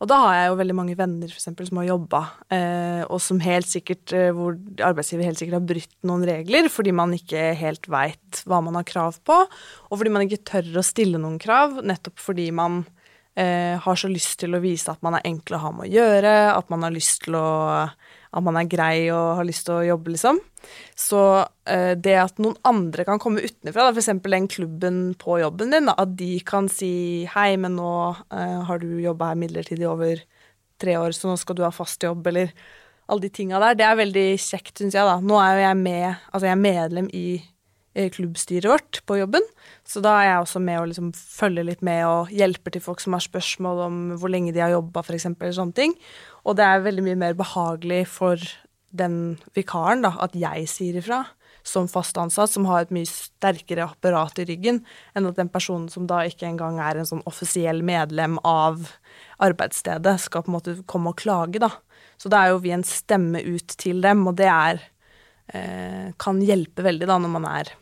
Og 0.00 0.10
da 0.10 0.20
har 0.24 0.38
jeg 0.38 0.50
jo 0.50 0.58
veldig 0.62 0.78
mange 0.80 0.96
venner 0.98 1.30
for 1.30 1.38
eksempel, 1.42 1.68
som 1.68 1.82
har 1.82 1.90
jobba, 1.92 2.24
eh, 2.54 3.02
og 3.06 3.20
som 3.22 3.42
helt 3.44 3.70
sikkert, 3.70 4.16
eh, 4.16 4.30
hvor 4.34 4.56
arbeidsgiver 4.88 5.28
helt 5.28 5.42
sikkert 5.42 5.60
har 5.60 5.68
brytt 5.68 5.96
noen 6.08 6.26
regler 6.28 6.72
fordi 6.72 6.94
man 6.96 7.14
ikke 7.14 7.50
helt 7.60 7.86
veit 7.92 8.42
hva 8.48 8.62
man 8.64 8.80
har 8.80 8.88
krav 8.88 9.20
på, 9.28 9.42
og 9.44 9.94
fordi 9.94 10.14
man 10.16 10.26
ikke 10.26 10.42
tør 10.48 10.80
å 10.80 10.86
stille 10.86 11.20
noen 11.20 11.38
krav, 11.42 11.82
nettopp 11.86 12.18
fordi 12.24 12.50
man 12.56 12.82
eh, 13.38 13.78
har 13.80 13.98
så 13.98 14.10
lyst 14.10 14.38
til 14.42 14.56
å 14.56 14.62
vise 14.62 14.90
at 14.92 15.02
man 15.06 15.18
er 15.18 15.26
enkel 15.28 15.58
å 15.58 15.62
ha 15.62 15.74
med 15.74 15.88
å 15.88 15.92
gjøre, 15.92 16.36
at 16.54 16.70
man 16.72 16.86
har 16.86 16.94
lyst 16.94 17.26
til 17.26 17.38
å 17.38 17.48
at 18.28 18.44
man 18.44 18.58
er 18.60 18.68
grei 18.68 19.08
og 19.08 19.38
har 19.38 19.46
lyst 19.48 19.64
til 19.68 19.78
å 19.78 19.86
jobbe, 19.86 20.12
liksom. 20.12 20.40
Så 20.98 21.20
eh, 21.70 21.94
det 21.96 22.16
at 22.20 22.40
noen 22.42 22.58
andre 22.68 23.06
kan 23.08 23.20
komme 23.22 23.40
utenfra, 23.44 23.88
f.eks. 23.88 24.10
den 24.26 24.48
klubben 24.52 24.98
på 25.20 25.38
jobben 25.40 25.72
din, 25.72 25.88
da, 25.88 25.94
at 25.96 26.12
de 26.18 26.34
kan 26.46 26.68
si 26.72 27.24
hei, 27.32 27.54
men 27.60 27.78
nå 27.78 27.92
eh, 28.12 28.58
har 28.68 28.82
du 28.82 28.90
jobba 29.00 29.32
her 29.32 29.40
midlertidig 29.40 29.88
over 29.88 30.20
tre 30.78 30.98
år, 31.00 31.16
så 31.16 31.30
nå 31.30 31.38
skal 31.40 31.56
du 31.58 31.64
ha 31.64 31.72
fast 31.74 32.04
jobb, 32.04 32.28
eller 32.30 32.52
alle 33.08 33.24
de 33.24 33.32
tinga 33.32 33.60
der, 33.62 33.78
det 33.78 33.86
er 33.88 34.02
veldig 34.02 34.26
kjekt, 34.44 34.74
syns 34.76 34.98
jeg, 34.98 35.08
da. 35.08 35.16
Nå 35.24 35.40
er 35.40 35.54
jo 35.56 35.64
jeg 35.64 35.80
med, 35.80 36.08
altså 36.28 36.50
jeg 36.50 36.56
er 36.58 36.66
medlem 36.66 37.08
i 37.16 37.26
klubbstyret 38.14 38.70
vårt 38.70 39.00
på 39.08 39.18
jobben. 39.18 39.44
Så 39.88 40.02
da 40.04 40.14
er 40.18 40.28
jeg 40.28 40.44
også 40.44 40.62
med 40.62 40.80
å 40.80 40.86
liksom 40.88 41.10
følge 41.16 41.66
litt 41.66 41.82
med 41.86 42.04
og 42.06 42.32
hjelper 42.34 42.74
til 42.74 42.84
folk 42.84 43.02
som 43.02 43.16
har 43.16 43.24
spørsmål 43.24 43.82
om 43.86 43.98
hvor 44.20 44.32
lenge 44.32 44.54
de 44.54 44.62
har 44.62 44.76
jobba, 44.76 45.02
f.eks. 45.02 45.26
eller 45.32 45.56
sånne 45.56 45.76
ting. 45.76 45.96
Og 46.46 46.58
det 46.58 46.66
er 46.66 46.86
veldig 46.86 47.06
mye 47.08 47.20
mer 47.26 47.38
behagelig 47.38 48.04
for 48.12 48.42
den 48.94 49.36
vikaren 49.56 50.04
da, 50.06 50.14
at 50.24 50.36
jeg 50.38 50.68
sier 50.70 51.00
ifra 51.02 51.24
som 51.68 51.88
fast 51.90 52.16
ansatt, 52.16 52.50
som 52.50 52.66
har 52.68 52.86
et 52.86 52.92
mye 52.94 53.08
sterkere 53.08 53.84
apparat 53.90 54.38
i 54.40 54.46
ryggen, 54.48 54.80
enn 55.12 55.28
at 55.28 55.36
den 55.36 55.50
personen 55.52 55.88
som 55.92 56.06
da 56.08 56.22
ikke 56.24 56.46
engang 56.48 56.78
er 56.80 57.00
en 57.00 57.08
sånn 57.08 57.24
offisiell 57.28 57.82
medlem 57.84 58.38
av 58.46 58.86
arbeidsstedet, 59.44 60.16
skal 60.22 60.44
på 60.44 60.52
en 60.52 60.56
måte 60.56 60.76
komme 60.88 61.12
og 61.12 61.20
klage, 61.20 61.60
da. 61.62 61.70
Så 62.18 62.30
da 62.32 62.42
er 62.42 62.54
jo 62.54 62.62
vi 62.64 62.72
en 62.74 62.86
stemme 62.86 63.42
ut 63.44 63.76
til 63.78 64.00
dem, 64.04 64.24
og 64.30 64.38
det 64.40 64.48
er 64.50 64.80
eh, 65.52 66.08
kan 66.20 66.40
hjelpe 66.42 66.86
veldig 66.86 67.10
da 67.10 67.18
når 67.20 67.34
man 67.36 67.46
er 67.50 67.74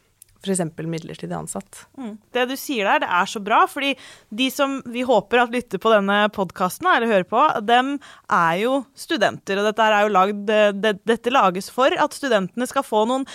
f.eks. 0.47 0.63
midlertidig 0.87 1.37
ansatt. 1.37 1.83
Mm. 1.99 2.17
Det 2.35 2.47
du 2.51 2.55
sier 2.59 2.89
der, 2.89 3.03
det 3.05 3.11
er 3.19 3.31
så 3.31 3.43
bra, 3.43 3.65
fordi 3.71 3.95
de 4.31 4.49
som 4.55 4.79
vi 4.93 5.05
håper 5.07 5.43
at 5.43 5.55
lytter 5.55 5.83
på 5.83 5.93
denne 5.93 6.23
podkasten, 6.35 6.89
eller 6.91 7.11
hører 7.11 7.29
på, 7.29 7.45
dem 7.67 7.97
er 8.33 8.57
jo 8.63 8.81
studenter. 8.99 9.61
Og 9.61 9.71
dette, 9.71 9.93
lagd, 10.15 10.51
det, 10.81 10.97
dette 11.07 11.35
lages 11.35 11.71
for 11.73 11.93
at 11.93 12.17
studentene 12.17 12.69
skal 12.71 12.87
få 12.87 13.05
noen 13.11 13.27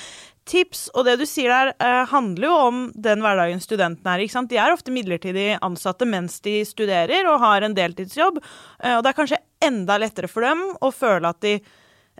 tips. 0.49 0.87
Og 0.95 1.05
det 1.07 1.17
du 1.21 1.25
sier 1.29 1.51
der, 1.51 1.73
eh, 1.79 2.05
handler 2.09 2.47
jo 2.47 2.55
om 2.67 2.79
den 2.95 3.21
hverdagen 3.21 3.61
studentene 3.61 4.15
er. 4.15 4.19
i. 4.19 4.47
De 4.47 4.57
er 4.57 4.73
ofte 4.73 4.91
midlertidig 4.91 5.59
ansatte 5.61 6.05
mens 6.05 6.39
de 6.41 6.63
studerer 6.65 7.27
og 7.27 7.39
har 7.39 7.61
en 7.61 7.75
deltidsjobb. 7.75 8.41
Eh, 8.83 8.97
og 8.97 9.03
det 9.03 9.09
er 9.09 9.19
kanskje 9.19 9.43
enda 9.61 9.97
lettere 9.97 10.27
for 10.27 10.41
dem 10.41 10.75
å 10.81 10.91
føle 10.91 11.29
at 11.29 11.41
de 11.41 11.59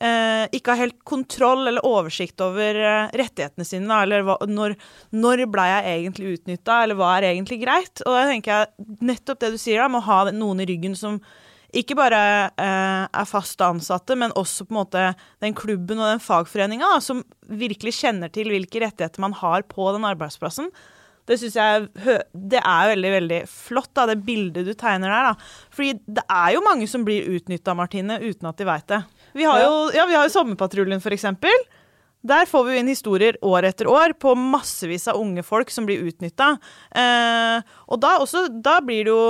eh, 0.02 0.46
ikke 0.56 0.74
har 0.74 0.82
helt 0.86 0.98
kontroll 1.08 1.68
eller 1.70 1.86
oversikt 1.88 2.42
over 2.44 2.78
eh, 2.80 3.14
rettighetene 3.22 3.68
sine. 3.68 4.02
Eller 4.04 4.26
hva, 4.28 4.38
når, 4.50 4.76
når 5.14 5.46
ble 5.52 5.68
jeg 5.70 5.94
egentlig 5.94 6.36
utnytta, 6.38 6.82
eller 6.84 7.00
hva 7.00 7.14
er 7.18 7.32
egentlig 7.32 7.62
greit? 7.64 8.04
Og 8.06 8.18
da 8.18 8.26
tenker 8.30 8.56
jeg 8.56 9.00
nettopp 9.12 9.44
det 9.44 9.54
du 9.56 9.62
sier, 9.62 9.82
da, 9.84 9.90
med 9.92 10.04
å 10.04 10.10
ha 10.10 10.20
noen 10.36 10.64
i 10.64 10.70
ryggen 10.70 10.98
som 10.98 11.22
ikke 11.72 11.96
bare 11.96 12.22
eh, 12.60 13.04
er 13.08 13.28
fast 13.30 13.62
ansatte, 13.64 14.18
men 14.20 14.34
også 14.36 14.66
på 14.68 14.74
en 14.74 14.82
måte 14.82 15.04
den 15.44 15.56
klubben 15.56 16.02
og 16.02 16.10
den 16.10 16.24
fagforeninga 16.24 16.98
som 17.04 17.24
virkelig 17.48 17.96
kjenner 18.02 18.32
til 18.34 18.52
hvilke 18.52 18.82
rettigheter 18.84 19.24
man 19.24 19.38
har 19.40 19.64
på 19.72 19.88
den 19.96 20.08
arbeidsplassen. 20.08 20.68
Det 21.30 21.38
syns 21.40 21.56
jeg 21.56 21.88
det 22.34 22.60
er 22.60 22.92
veldig 22.92 23.12
veldig 23.14 23.40
flott, 23.48 23.92
da, 23.96 24.08
det 24.10 24.20
bildet 24.26 24.68
du 24.68 24.74
tegner 24.76 25.14
der. 25.14 25.30
da. 25.32 25.70
Fordi 25.72 25.94
det 26.20 26.26
er 26.28 26.56
jo 26.58 26.66
mange 26.66 26.88
som 26.92 27.06
blir 27.08 27.30
utnytta, 27.38 27.76
Martine, 27.78 28.20
uten 28.20 28.50
at 28.50 28.60
de 28.60 28.68
veit 28.68 28.88
det. 28.92 29.00
Vi 29.38 29.46
har 29.48 29.62
jo, 29.64 29.76
ja, 29.96 30.06
vi 30.10 30.18
har 30.18 30.28
jo 30.28 30.34
Sommerpatruljen, 30.34 31.02
for 31.04 31.16
eksempel. 31.16 31.66
Der 32.22 32.46
får 32.46 32.68
vi 32.68 32.78
inn 32.78 32.90
historier 32.92 33.38
år 33.42 33.66
etter 33.72 33.90
år 33.90 34.14
på 34.22 34.36
massevis 34.38 35.08
av 35.10 35.18
unge 35.22 35.42
folk 35.46 35.72
som 35.74 35.88
blir 35.88 36.04
utnytta. 36.06 36.54
Eh, 36.94 37.72
og 37.90 38.02
da, 38.04 38.18
også, 38.22 38.46
da 38.62 38.78
blir 38.86 39.08
det 39.08 39.14
jo 39.14 39.24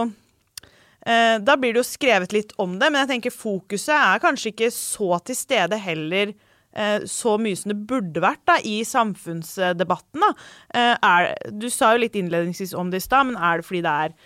eh, 1.08 1.38
Da 1.40 1.56
blir 1.56 1.72
det 1.72 1.80
jo 1.80 1.88
skrevet 1.88 2.36
litt 2.36 2.52
om 2.60 2.76
det, 2.82 2.92
men 2.92 3.06
jeg 3.06 3.14
tenker 3.14 3.36
fokuset 3.36 3.96
er 3.96 4.24
kanskje 4.24 4.52
ikke 4.52 4.72
så 4.76 5.22
til 5.24 5.40
stede 5.40 5.80
heller 5.80 6.34
eh, 6.34 7.08
så 7.08 7.38
mye 7.40 7.56
som 7.56 7.72
det 7.72 7.80
burde 7.88 8.24
vært 8.24 8.44
da, 8.50 8.60
i 8.60 8.82
samfunnsdebatten. 8.88 10.28
Da. 10.28 10.34
Eh, 10.76 10.94
er, 11.00 11.32
du 11.48 11.70
sa 11.72 11.96
jo 11.96 12.04
litt 12.04 12.20
innledningsvis 12.20 12.76
om 12.76 12.92
det 12.92 13.00
i 13.00 13.08
stad, 13.08 13.32
men 13.32 13.40
er 13.40 13.62
det 13.62 13.70
fordi 13.72 13.86
det 13.88 13.98
er 14.08 14.18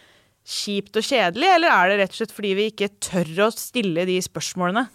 kjipt 0.46 0.98
og 0.98 1.06
kjedelig, 1.06 1.54
eller 1.54 1.74
er 1.74 1.90
det 1.90 2.02
rett 2.02 2.14
og 2.14 2.20
slett 2.20 2.34
fordi 2.34 2.58
vi 2.58 2.72
ikke 2.72 2.96
tør 3.02 3.48
å 3.48 3.54
stille 3.54 4.10
de 4.10 4.18
spørsmålene? 4.22 4.90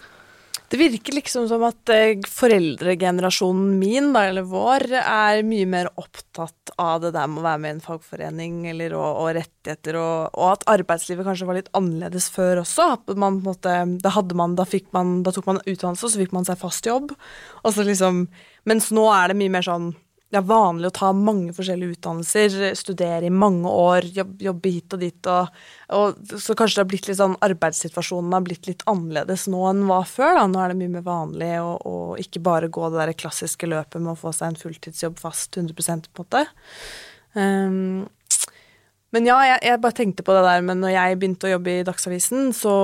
Det 0.70 0.78
virker 0.78 1.16
liksom 1.16 1.48
som 1.50 1.64
at 1.66 1.90
eh, 1.90 2.20
foreldregenerasjonen 2.30 3.72
min, 3.80 4.12
da, 4.14 4.28
eller 4.30 4.44
vår, 4.46 4.84
er 5.00 5.40
mye 5.42 5.66
mer 5.66 5.88
opptatt 5.98 6.70
av 6.78 7.00
det 7.02 7.10
der 7.16 7.26
med 7.26 7.40
å 7.42 7.46
være 7.48 7.62
med 7.64 7.72
i 7.72 7.74
en 7.74 7.82
fagforening 7.82 8.60
eller, 8.70 8.94
og, 8.94 9.08
og 9.24 9.32
rettigheter, 9.40 9.98
og, 9.98 10.28
og, 10.30 10.44
at 10.52 10.68
arbeidslivet 10.70 11.26
kanskje 11.26 11.48
var 11.48 11.58
litt 11.58 11.72
annerledes 11.74 12.28
før 12.30 12.62
også. 12.62 12.86
At 13.00 13.10
man, 13.18 13.40
måte, 13.42 13.74
da, 14.04 14.14
man, 14.38 14.54
da, 14.54 14.68
man, 14.94 15.10
da 15.26 15.34
tok 15.34 15.50
man 15.50 15.58
utdannelse, 15.64 16.06
og 16.06 16.14
så 16.14 16.22
fikk 16.22 16.38
man 16.38 16.46
seg 16.46 16.62
fast 16.62 16.86
jobb. 16.86 17.16
Og 17.64 17.74
så 17.74 17.88
liksom, 17.90 18.28
mens 18.70 18.92
nå 18.94 19.08
er 19.16 19.32
det 19.32 19.40
mye 19.42 19.56
mer 19.58 19.66
sånn 19.66 19.90
det 20.30 20.38
er 20.38 20.46
vanlig 20.46 20.86
å 20.86 20.94
ta 20.94 21.08
mange 21.16 21.50
forskjellige 21.56 21.96
utdannelser, 21.96 22.74
studere 22.78 23.26
i 23.26 23.32
mange 23.34 23.66
år, 23.66 24.06
jobbe, 24.14 24.36
jobbe 24.46 24.70
hit 24.70 24.94
og 24.94 25.02
dit. 25.02 25.30
Og, 25.32 25.56
og, 25.96 26.20
så 26.38 26.54
kanskje 26.58 26.78
det 26.78 26.84
har 26.84 26.90
blitt 26.92 27.08
litt 27.10 27.18
sånn, 27.18 27.34
arbeidssituasjonen 27.42 28.36
har 28.36 28.44
blitt 28.46 28.70
litt 28.70 28.84
annerledes 28.90 29.48
nå 29.50 29.64
enn 29.72 29.82
var 29.90 30.06
før. 30.06 30.36
Da. 30.38 30.46
Nå 30.46 30.62
er 30.62 30.70
det 30.70 30.78
mye 30.84 30.94
mer 30.94 31.06
vanlig 31.08 31.50
å, 31.58 31.74
å 31.82 31.96
ikke 32.22 32.44
bare 32.46 32.70
gå 32.70 32.92
det 32.92 33.02
der 33.02 33.14
klassiske 33.18 33.66
løpet 33.70 33.98
med 33.98 34.14
å 34.14 34.20
få 34.20 34.30
seg 34.36 34.52
en 34.52 34.60
fulltidsjobb 34.60 35.18
fast 35.18 35.58
100% 35.58 36.12
på 36.14 36.22
måte. 36.22 36.44
Um, 37.34 38.06
men 39.10 39.26
ja, 39.26 39.40
jeg, 39.48 39.58
jeg, 39.66 39.82
bare 39.82 39.98
tenkte 39.98 40.22
på 40.26 40.34
det 40.36 40.46
der, 40.46 40.62
men 40.62 40.78
når 40.82 40.94
jeg 40.94 41.18
begynte 41.18 41.48
å 41.48 41.56
jobbe 41.56 41.74
i 41.74 41.86
Dagsavisen, 41.86 42.52
så 42.54 42.74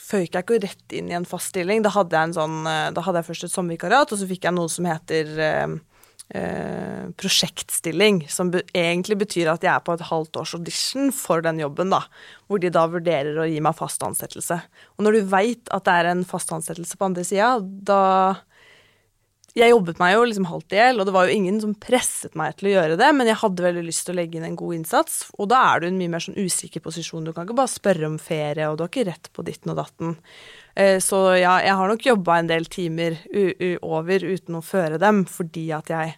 føyk 0.00 0.32
jeg 0.32 0.46
ikke 0.46 0.62
rett 0.64 0.96
inn 0.96 1.10
i 1.12 1.16
en 1.18 1.28
fast 1.28 1.52
stilling. 1.52 1.84
Da 1.84 1.92
hadde 1.92 2.16
jeg, 2.16 2.30
en 2.30 2.36
sånn, 2.38 2.58
eh, 2.64 2.88
da 2.96 3.04
hadde 3.04 3.20
jeg 3.20 3.28
først 3.28 3.50
et 3.50 3.52
sommervikariat, 3.52 4.08
og 4.08 4.20
så 4.20 4.28
fikk 4.30 4.48
jeg 4.48 4.56
noe 4.56 4.72
som 4.72 4.88
heter 4.88 5.34
eh, 5.44 5.74
Eh, 6.30 7.08
prosjektstilling, 7.18 8.20
som 8.30 8.52
be 8.54 8.60
egentlig 8.70 9.16
betyr 9.24 9.48
at 9.50 9.64
jeg 9.66 9.72
er 9.72 9.82
på 9.82 9.96
et 9.96 10.04
halvt 10.06 10.36
års 10.38 10.52
audition 10.54 11.08
for 11.10 11.42
den 11.42 11.58
jobben, 11.58 11.90
da. 11.90 12.04
Hvor 12.46 12.60
de 12.62 12.70
da 12.70 12.84
vurderer 12.86 13.40
å 13.42 13.48
gi 13.50 13.58
meg 13.64 13.74
fast 13.74 14.04
ansettelse. 14.06 14.60
Og 14.94 15.06
når 15.06 15.18
du 15.18 15.32
veit 15.32 15.72
at 15.74 15.88
det 15.88 15.96
er 15.96 16.10
en 16.12 16.22
fast 16.28 16.52
ansettelse 16.54 16.94
på 17.00 17.08
andre 17.08 17.24
sida, 17.26 17.56
da 17.58 18.02
Jeg 19.58 19.72
jobbet 19.72 19.98
meg 19.98 20.12
jo 20.14 20.26
liksom 20.28 20.46
halvt 20.46 20.74
i 20.76 20.78
hjel, 20.78 21.00
og 21.02 21.08
det 21.08 21.14
var 21.14 21.26
jo 21.26 21.34
ingen 21.34 21.56
som 21.62 21.72
presset 21.74 22.36
meg 22.38 22.54
til 22.58 22.68
å 22.68 22.74
gjøre 22.76 22.98
det, 23.00 23.08
men 23.18 23.26
jeg 23.26 23.40
hadde 23.40 23.64
veldig 23.64 23.82
lyst 23.82 24.04
til 24.06 24.14
å 24.14 24.18
legge 24.20 24.38
inn 24.38 24.46
en 24.46 24.58
god 24.58 24.76
innsats, 24.76 25.16
og 25.42 25.48
da 25.50 25.58
er 25.72 25.80
du 25.80 25.88
i 25.88 25.90
en 25.90 25.98
mye 25.98 26.12
mer 26.12 26.22
sånn 26.22 26.38
usikker 26.38 26.84
posisjon. 26.84 27.26
Du 27.26 27.32
kan 27.34 27.48
ikke 27.48 27.58
bare 27.58 27.72
spørre 27.72 28.06
om 28.06 28.18
ferie, 28.22 28.68
og 28.70 28.78
du 28.78 28.84
har 28.84 28.92
ikke 28.92 29.08
rett 29.10 29.26
på 29.34 29.44
ditten 29.46 29.72
og 29.74 29.80
datten. 29.80 30.14
Eh, 30.78 30.98
så 31.02 31.24
ja, 31.40 31.56
jeg 31.66 31.74
har 31.80 31.90
nok 31.90 32.06
jobba 32.06 32.38
en 32.38 32.50
del 32.50 32.68
timer 32.70 33.18
over 33.82 34.26
uten 34.30 34.60
å 34.60 34.64
føre 34.64 35.00
dem, 35.02 35.24
fordi 35.26 35.66
at 35.74 35.90
jeg 35.90 36.14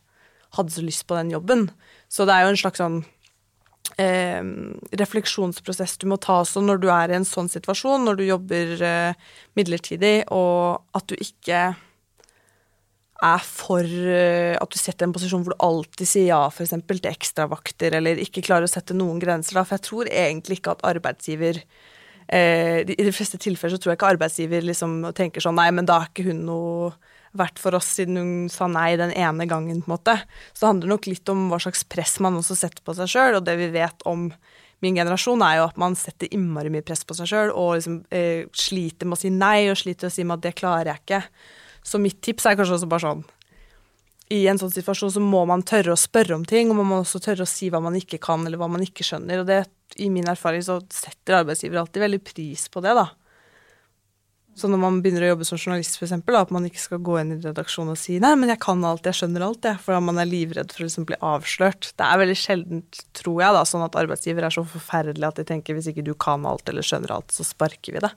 hadde 0.59 0.75
så 0.75 0.85
lyst 0.85 1.07
på 1.09 1.17
den 1.17 1.33
jobben. 1.33 1.71
Så 2.13 2.29
det 2.29 2.37
er 2.37 2.45
jo 2.45 2.53
en 2.53 2.61
slags 2.61 2.83
sånn 2.83 2.99
eh, 3.97 4.43
refleksjonsprosess 5.01 5.97
du 6.03 6.09
må 6.13 6.19
ta 6.21 6.43
også 6.43 6.61
når 6.65 6.83
du 6.83 6.91
er 6.93 7.13
i 7.13 7.17
en 7.17 7.29
sånn 7.29 7.49
situasjon, 7.53 8.05
når 8.05 8.21
du 8.21 8.27
jobber 8.27 8.85
eh, 8.85 9.33
midlertidig, 9.57 10.19
og 10.29 10.85
at 10.97 11.09
du 11.09 11.17
ikke 11.17 11.71
er 13.23 13.47
for 13.47 13.87
eh, 13.87 14.57
At 14.59 14.73
du 14.73 14.79
setter 14.81 15.07
en 15.07 15.15
posisjon 15.15 15.45
hvor 15.45 15.55
du 15.55 15.65
alltid 15.65 16.09
sier 16.09 16.29
ja, 16.33 16.43
f.eks. 16.51 16.75
til 16.89 17.09
ekstravakter, 17.11 17.97
eller 17.99 18.21
ikke 18.23 18.45
klarer 18.45 18.69
å 18.69 18.73
sette 18.73 18.97
noen 18.97 19.23
grenser. 19.23 19.59
Da. 19.59 19.67
For 19.67 19.79
jeg 19.79 19.87
tror 19.89 20.13
egentlig 20.13 20.61
ikke 20.61 20.77
at 20.77 20.85
arbeidsgiver 20.93 21.63
eh, 21.63 22.83
I 22.83 22.99
de 22.99 23.15
fleste 23.15 23.41
tilfeller 23.43 23.77
så 23.77 23.83
tror 23.83 23.95
jeg 23.95 24.01
ikke 24.01 24.13
arbeidsgiver 24.17 24.69
liksom 24.69 25.01
tenker 25.19 25.45
sånn 25.45 25.59
Nei, 25.61 25.71
men 25.75 25.89
da 25.89 26.03
er 26.03 26.13
ikke 26.13 26.29
hun 26.31 26.47
noe 26.49 26.93
vært 27.39 27.61
for 27.63 27.73
oss 27.79 27.87
siden 27.97 28.19
hun 28.21 28.33
sa 28.53 28.67
nei 28.69 28.91
den 29.01 29.13
ene 29.17 29.47
gangen, 29.49 29.81
på 29.81 29.89
en 29.89 29.95
måte. 29.95 30.19
Så 30.53 30.65
det 30.65 30.69
handler 30.69 30.93
nok 30.95 31.09
litt 31.09 31.31
om 31.33 31.47
hva 31.49 31.57
slags 31.65 31.87
press 31.89 32.19
man 32.21 32.37
også 32.37 32.59
setter 32.59 32.85
på 32.85 32.93
seg 32.99 33.09
sjøl, 33.09 33.39
og 33.39 33.47
det 33.47 33.55
vi 33.57 33.71
vet 33.73 34.05
om 34.09 34.27
min 34.83 34.99
generasjon, 34.99 35.43
er 35.47 35.61
jo 35.61 35.67
at 35.71 35.79
man 35.81 35.97
setter 35.97 36.29
innmari 36.35 36.73
mye 36.75 36.85
press 36.85 37.07
på 37.07 37.17
seg 37.17 37.31
sjøl 37.31 37.53
og 37.55 37.77
liksom, 37.79 38.01
eh, 38.13 38.45
sliter 38.53 39.09
med 39.09 39.17
å 39.17 39.23
si 39.23 39.31
nei, 39.33 39.71
og 39.71 39.79
sliter 39.79 40.09
med 40.09 40.13
å 40.13 40.17
si 40.17 40.27
at 40.35 40.45
det 40.45 40.55
klarer 40.59 40.91
jeg 40.93 41.05
ikke. 41.05 41.23
Så 41.83 41.99
mitt 41.99 42.21
tips 42.23 42.47
er 42.47 42.59
kanskje 42.59 42.79
også 42.79 42.91
bare 42.91 43.07
sånn 43.07 43.25
i 44.33 44.43
en 44.49 44.61
sånn 44.61 44.73
situasjon 44.73 45.13
så 45.13 45.23
må 45.23 45.43
man 45.49 45.65
tørre 45.67 45.93
å 45.93 45.99
spørre 45.99 46.37
om 46.39 46.45
ting, 46.49 46.71
og 46.71 46.79
man 46.79 46.89
må 46.89 47.01
også 47.03 47.21
tørre 47.23 47.45
å 47.45 47.49
si 47.49 47.69
hva 47.73 47.83
man 47.85 47.97
ikke 47.99 48.21
kan, 48.23 48.45
eller 48.47 48.61
hva 48.61 48.71
man 48.71 48.85
ikke 48.85 49.05
skjønner. 49.05 49.43
Og 49.43 49.49
det, 49.49 49.65
i 50.01 50.09
min 50.13 50.29
erfaring 50.31 50.63
så 50.65 50.79
setter 50.93 51.43
arbeidsgiver 51.43 51.83
alltid 51.83 52.07
veldig 52.07 52.23
pris 52.25 52.69
på 52.73 52.81
det, 52.85 52.95
da. 52.97 53.11
Så 54.57 54.69
når 54.69 54.81
man 54.83 54.99
begynner 55.01 55.25
å 55.25 55.31
jobbe 55.31 55.47
som 55.49 55.61
journalist, 55.61 55.97
f.eks., 55.97 56.13
at 56.13 56.51
man 56.53 56.67
ikke 56.69 56.81
skal 56.81 57.01
gå 57.05 57.17
inn 57.21 57.35
i 57.35 57.39
redaksjonen 57.41 57.95
og 57.95 58.01
si 58.01 58.19
'nei, 58.21 58.35
men 58.37 58.53
jeg 58.53 58.61
kan 58.61 58.85
alt, 58.85 59.07
jeg 59.09 59.17
skjønner 59.17 59.45
alt', 59.47 59.65
jeg, 59.65 59.81
for 59.81 60.01
man 60.05 60.21
er 60.21 60.29
livredd 60.29 60.73
for 60.73 60.85
å 60.85 60.89
liksom 60.89 61.07
bli 61.09 61.17
avslørt. 61.25 61.93
Det 61.97 62.05
er 62.05 62.21
veldig 62.21 62.37
sjeldent, 62.37 63.01
tror 63.17 63.41
jeg, 63.41 63.57
da, 63.57 63.65
sånn 63.69 63.85
at 63.87 63.97
arbeidsgiver 63.97 64.45
er 64.45 64.53
så 64.53 64.65
forferdelig 64.65 65.29
at 65.29 65.41
de 65.41 65.49
tenker 65.49 65.77
'hvis 65.77 65.89
ikke 65.93 66.05
du 66.05 66.15
kan 66.15 66.45
alt 66.45 66.69
eller 66.69 66.85
skjønner 66.85 67.17
alt, 67.17 67.33
så 67.33 67.49
sparker 67.49 67.97
vi 67.97 68.05
det'. 68.05 68.13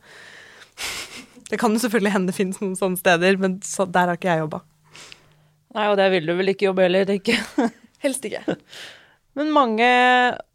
Det 1.50 1.60
kan 1.62 1.74
jo 1.76 1.82
selvfølgelig 1.84 2.14
hende 2.16 2.32
det 2.32 2.38
finnes 2.38 2.62
noen 2.62 2.78
sånne 2.78 3.00
steder, 3.00 3.38
men 3.42 3.60
så, 3.66 3.86
der 3.86 4.10
har 4.10 4.18
ikke 4.18 4.32
jeg 4.32 4.46
jobba. 4.46 4.62
Nei, 5.76 5.90
og 5.92 5.98
der 6.00 6.12
vil 6.14 6.30
du 6.30 6.34
vel 6.38 6.54
ikke 6.54 6.70
jobbe 6.70 6.86
heller, 6.86 7.08
tenker 7.08 7.36
jeg. 7.36 7.72
Helst 8.06 8.26
ikke. 8.28 8.44
Men 9.36 9.50
mange 9.52 9.88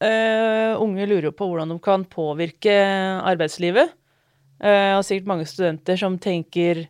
uh, 0.01 0.73
unge 0.81 1.05
lurer 1.05 1.27
jo 1.29 1.35
på 1.37 1.51
hvordan 1.51 1.75
de 1.75 1.77
kan 1.85 2.07
påvirke 2.09 2.73
arbeidslivet. 3.29 3.93
Uh, 4.57 4.97
og 4.97 5.05
sikkert 5.05 5.29
mange 5.29 5.49
studenter 5.49 6.01
som 6.01 6.17
tenker 6.21 6.87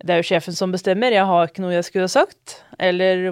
det 0.00 0.14
er 0.14 0.20
jo 0.20 0.28
sjefen 0.30 0.56
som 0.56 0.72
bestemmer, 0.72 1.12
jeg 1.12 1.28
har 1.28 1.48
ikke 1.48 1.60
noe 1.60 1.74
jeg 1.74 1.84
skulle 1.84 2.06
ha 2.08 2.12
sagt. 2.12 2.58
Eller 2.80 3.26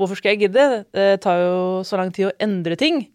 hvorfor 0.00 0.16
skal 0.16 0.34
jeg 0.34 0.46
gidde? 0.46 0.66
Det 0.92 1.20
tar 1.24 1.40
jo 1.40 1.60
så 1.84 2.00
lang 2.00 2.12
tid 2.16 2.28
å 2.28 2.34
endre 2.40 2.76
ting. 2.80 3.06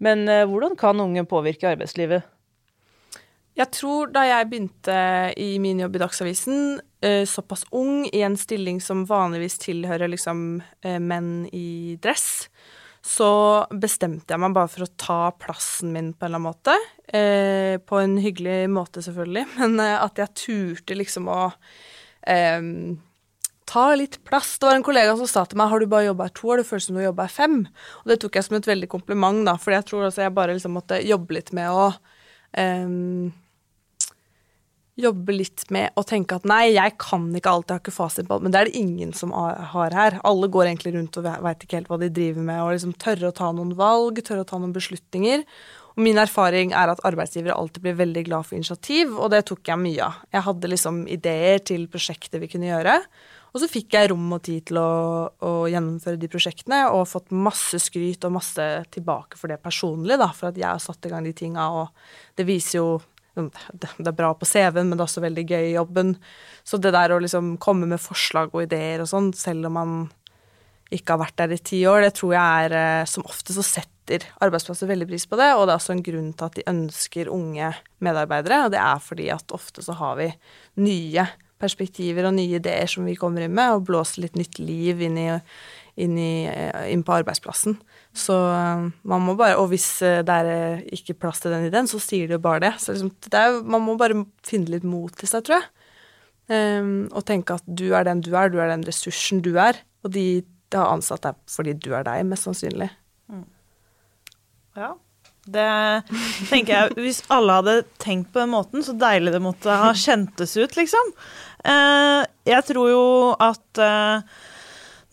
Men 0.00 0.24
uh, 0.28 0.46
hvordan 0.48 0.76
kan 0.80 1.00
unge 1.00 1.26
påvirke 1.28 1.68
arbeidslivet? 1.68 2.24
Jeg 3.58 3.72
tror 3.74 4.12
da 4.14 4.22
jeg 4.28 4.48
begynte 4.50 4.98
i 5.40 5.54
min 5.62 5.80
jobb 5.82 5.98
i 5.98 6.02
Dagsavisen, 6.04 6.60
uh, 7.04 7.24
såpass 7.28 7.66
ung, 7.76 8.04
i 8.08 8.22
en 8.26 8.38
stilling 8.40 8.78
som 8.84 9.06
vanligvis 9.08 9.58
tilhører 9.64 10.12
liksom 10.12 10.60
menn 11.02 11.32
i 11.52 11.98
dress, 12.02 12.46
så 13.00 13.66
bestemte 13.72 14.34
jeg 14.34 14.40
meg 14.42 14.54
bare 14.56 14.68
for 14.68 14.84
å 14.84 14.94
ta 15.00 15.20
plassen 15.40 15.92
min 15.94 16.12
på 16.12 16.26
en 16.26 16.34
eller 16.34 16.40
annen 16.40 16.48
måte. 16.50 16.74
Eh, 17.08 17.76
på 17.80 18.00
en 18.00 18.18
hyggelig 18.20 18.68
måte, 18.70 19.02
selvfølgelig, 19.02 19.46
men 19.60 19.80
eh, 19.80 19.96
at 19.98 20.20
jeg 20.20 20.36
turte 20.44 20.98
liksom 20.98 21.30
å 21.32 21.40
eh, 22.28 22.60
ta 23.70 23.86
litt 23.96 24.20
plass. 24.26 24.58
Det 24.58 24.68
var 24.68 24.78
en 24.78 24.86
kollega 24.86 25.16
som 25.16 25.30
sa 25.30 25.46
til 25.48 25.60
meg 25.60 25.72
har 25.72 25.80
du 25.80 25.88
bare 25.90 26.10
jobba 26.10 26.28
her 26.28 26.36
to 26.36 26.52
år, 26.52 26.60
det 26.60 26.68
føles 26.68 26.90
som 26.90 26.98
du 26.98 27.02
har 27.02 27.16
her 27.16 27.32
fem. 27.32 27.60
Og 28.02 28.12
det 28.12 28.20
tok 28.22 28.36
jeg 28.36 28.48
som 28.48 28.60
et 28.60 28.70
veldig 28.70 28.90
kompliment, 28.92 29.44
da, 29.48 29.56
for 29.60 29.74
jeg 29.74 29.88
tror 29.88 30.08
også 30.08 30.26
jeg 30.26 30.36
bare 30.36 30.56
liksom 30.58 30.76
måtte 30.76 31.00
jobbe 31.06 31.38
litt 31.38 31.54
med 31.56 31.72
å 31.72 31.92
eh, 32.58 33.30
jobbe 35.00 35.34
litt 35.34 35.64
med 35.72 35.96
å 35.98 36.04
tenke 36.06 36.36
at 36.36 36.46
nei, 36.48 36.74
jeg 36.74 36.96
kan 37.00 37.28
ikke 37.36 37.52
alt, 37.52 37.68
jeg 37.70 37.78
har 37.78 37.82
ikke 37.82 37.94
fasit 37.94 38.28
på 38.28 38.36
alt. 38.36 38.44
Men 38.46 38.54
det 38.54 38.60
er 38.60 38.70
det 38.70 38.80
ingen 38.80 39.12
som 39.16 39.32
har 39.34 39.96
her. 39.96 40.18
Alle 40.26 40.50
går 40.52 40.70
egentlig 40.70 40.94
rundt 40.96 41.18
og 41.20 41.28
veit 41.44 41.64
ikke 41.64 41.80
helt 41.80 41.90
hva 41.92 42.00
de 42.02 42.10
driver 42.12 42.46
med, 42.46 42.62
og 42.62 42.72
liksom 42.74 42.96
tørre 43.00 43.30
å 43.30 43.36
ta 43.36 43.50
noen 43.56 43.74
valg, 43.78 44.22
tørre 44.26 44.44
å 44.44 44.50
ta 44.50 44.60
noen 44.60 44.74
beslutninger. 44.76 45.44
Og 45.96 46.04
min 46.06 46.20
erfaring 46.22 46.74
er 46.76 46.92
at 46.92 47.02
arbeidsgivere 47.06 47.56
alltid 47.56 47.84
blir 47.84 47.98
veldig 47.98 48.24
glad 48.28 48.46
for 48.48 48.58
initiativ, 48.58 49.16
og 49.16 49.32
det 49.34 49.44
tok 49.50 49.72
jeg 49.72 49.82
mye 49.82 50.06
av. 50.06 50.22
Jeg 50.36 50.46
hadde 50.46 50.72
liksom 50.72 51.02
ideer 51.10 51.62
til 51.72 51.86
prosjekter 51.90 52.42
vi 52.42 52.50
kunne 52.52 52.70
gjøre. 52.70 53.00
Og 53.50 53.62
så 53.62 53.68
fikk 53.70 53.96
jeg 53.96 54.10
rom 54.12 54.28
og 54.36 54.42
tid 54.46 54.68
til 54.70 54.78
å, 54.78 54.90
å, 55.42 55.52
gjennomføre 55.70 56.20
de 56.20 56.30
prosjektene, 56.30 56.84
og 56.94 57.08
fått 57.10 57.32
masse 57.34 57.80
skryt 57.82 58.26
og 58.26 58.36
masse 58.36 58.66
tilbake 58.94 59.40
for 59.40 59.50
det 59.50 59.58
personlig, 59.62 60.18
da, 60.20 60.30
for 60.36 60.50
at 60.50 60.60
jeg 60.60 60.68
har 60.68 60.82
satt 60.82 61.08
i 61.08 61.12
gang 61.12 61.26
de 61.26 61.34
tinga, 61.36 61.66
og 61.82 62.38
det 62.38 62.46
viser 62.48 62.78
jo 62.80 62.90
det 63.40 64.08
er 64.08 64.16
bra 64.16 64.32
på 64.34 64.46
CV-en, 64.48 64.88
men 64.88 64.96
det 64.98 65.04
er 65.04 65.06
også 65.06 65.22
veldig 65.22 65.44
gøy 65.46 65.66
i 65.68 65.76
jobben. 65.76 66.16
Så 66.66 66.80
det 66.82 66.90
der 66.92 67.14
å 67.14 67.20
liksom 67.22 67.54
komme 67.62 67.86
med 67.88 68.02
forslag 68.02 68.50
og 68.52 68.64
ideer 68.66 69.04
og 69.04 69.08
sånn, 69.08 69.30
selv 69.38 69.68
om 69.70 69.76
man 69.78 69.92
ikke 70.90 71.14
har 71.14 71.22
vært 71.22 71.38
der 71.38 71.54
i 71.54 71.60
ti 71.62 71.80
år, 71.86 72.02
det 72.04 72.16
tror 72.18 72.34
jeg 72.34 72.64
er 72.66 72.72
eh, 72.74 73.04
Som 73.06 73.26
ofte 73.30 73.54
så 73.54 73.62
setter 73.62 74.24
arbeidsplasser 74.42 74.90
veldig 74.90 75.06
pris 75.06 75.28
på 75.30 75.38
det, 75.38 75.52
og 75.54 75.68
det 75.68 75.74
er 75.76 75.78
også 75.78 75.94
en 75.94 76.02
grunn 76.02 76.32
til 76.34 76.48
at 76.48 76.56
de 76.58 76.66
ønsker 76.66 77.30
unge 77.30 77.70
medarbeidere, 78.02 78.64
og 78.66 78.74
det 78.74 78.80
er 78.82 79.04
fordi 79.04 79.28
at 79.30 79.54
ofte 79.54 79.84
så 79.86 79.94
har 80.00 80.18
vi 80.18 80.26
nye 80.82 81.28
perspektiver 81.60 82.28
og 82.28 82.34
nye 82.36 82.58
ideer 82.58 82.88
som 82.90 83.06
vi 83.08 83.18
kommer 83.18 83.44
inn 83.44 83.54
med, 83.56 83.76
og 83.76 83.86
blåser 83.88 84.24
litt 84.24 84.38
nytt 84.38 84.58
liv 84.62 85.02
inn, 85.04 85.18
i, 85.20 85.28
inn, 86.00 86.16
i, 86.18 86.46
eh, 86.50 86.86
inn 86.92 87.04
på 87.06 87.14
arbeidsplassen. 87.18 87.76
Så 88.16 88.36
eh, 88.50 88.86
man 89.12 89.26
må 89.26 89.36
bare 89.38 89.58
Og 89.60 89.68
hvis 89.70 89.88
eh, 90.06 90.22
det 90.26 90.38
er 90.40 90.80
ikke 90.96 91.18
plass 91.20 91.42
til 91.42 91.54
den 91.54 91.68
ideen, 91.68 91.90
så 91.90 92.00
sier 92.02 92.30
de 92.30 92.38
jo 92.38 92.42
bare 92.42 92.64
det. 92.66 92.72
Så 92.82 92.94
liksom, 92.94 93.12
det 93.28 93.42
er, 93.42 93.60
man 93.62 93.84
må 93.84 93.98
bare 94.00 94.24
finne 94.46 94.72
litt 94.72 94.86
mot 94.88 95.14
til 95.14 95.30
seg, 95.30 95.44
tror 95.46 95.60
jeg. 95.60 95.68
Um, 96.50 97.04
og 97.14 97.22
tenke 97.28 97.54
at 97.54 97.62
du 97.62 97.92
er 97.94 98.02
den 98.08 98.24
du 98.26 98.32
er, 98.34 98.48
du 98.50 98.56
er 98.58 98.72
den 98.72 98.82
ressursen 98.82 99.38
du 99.44 99.52
er. 99.62 99.78
Og 100.02 100.10
de, 100.16 100.42
de 100.42 100.80
har 100.80 100.90
ansatt 100.90 101.22
deg 101.22 101.38
fordi 101.50 101.76
du 101.78 101.92
er 101.94 102.02
deg, 102.08 102.24
mest 102.26 102.48
sannsynlig. 102.48 102.90
Ja. 104.78 104.94
Det 105.50 105.66
tenker 106.50 106.72
jeg 106.74 106.94
Hvis 107.00 107.22
alle 107.32 107.58
hadde 107.60 107.74
tenkt 108.02 108.32
på 108.34 108.42
den 108.42 108.52
måten, 108.52 108.84
så 108.86 108.94
deilig 108.96 109.34
det 109.34 109.42
måtte 109.44 109.80
ha 109.82 109.90
kjentes 109.96 110.56
ut, 110.60 110.76
liksom. 110.78 111.12
Eh, 111.64 112.22
jeg 112.48 112.66
tror 112.70 112.90
jo 112.90 113.04
at 113.42 113.80
eh, 113.84 114.22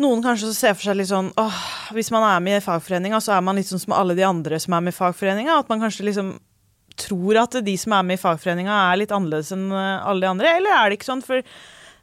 noen 0.03 0.21
kanskje 0.23 0.53
ser 0.55 0.75
for 0.77 0.87
seg 0.87 0.99
litt 0.99 1.09
sånn 1.09 1.31
åh, 1.41 1.61
Hvis 1.95 2.11
man 2.13 2.23
er 2.23 2.43
med 2.43 2.59
i 2.59 2.63
fagforeninga, 2.63 3.19
så 3.23 3.35
er 3.35 3.45
man 3.45 3.57
litt 3.59 3.69
sånn 3.69 3.81
som 3.81 3.95
alle 3.97 4.15
de 4.17 4.27
andre 4.27 4.59
som 4.61 4.77
er 4.77 4.85
med 4.85 4.95
i 4.95 4.99
fagforeninga. 4.99 5.57
At 5.63 5.71
man 5.71 5.81
kanskje 5.83 6.05
liksom 6.07 6.35
tror 6.97 7.37
at 7.43 7.57
de 7.65 7.73
som 7.77 7.93
er 7.93 8.05
med 8.05 8.17
i 8.17 8.21
fagforeninga, 8.21 8.77
er 8.91 9.01
litt 9.03 9.13
annerledes 9.13 9.51
enn 9.55 9.67
eh, 9.71 10.05
alle 10.07 10.25
de 10.25 10.31
andre. 10.31 10.53
Eller 10.59 10.73
er 10.75 10.89
det 10.89 10.99
ikke 10.99 11.11
sånn? 11.11 11.25
For 11.25 11.45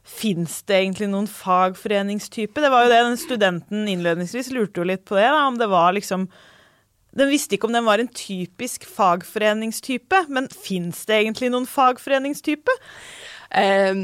fins 0.05 0.61
det 0.69 0.81
egentlig 0.83 1.09
noen 1.13 1.29
fagforeningstype? 1.31 2.61
Det 2.61 2.71
var 2.73 2.85
jo 2.85 2.93
det 2.93 3.05
den 3.07 3.21
studenten 3.21 3.87
innledningsvis 3.89 4.53
lurte 4.55 4.83
jo 4.83 4.91
litt 4.91 5.07
på 5.09 5.17
det, 5.19 5.31
da, 5.31 5.47
om 5.49 5.57
det 5.61 5.71
var 5.73 5.97
liksom 5.97 6.29
den 7.15 7.31
visste 7.31 7.57
ikke 7.57 7.69
om 7.69 7.77
den 7.77 7.87
var 7.87 8.03
en 8.03 8.11
typisk 8.11 8.87
fagforeningstype, 8.91 10.25
men 10.35 10.51
fins 10.51 11.05
det 11.09 11.21
egentlig 11.21 11.53
noen 11.55 11.69
fagforeningstype? 11.71 12.75
Eh, 13.55 13.95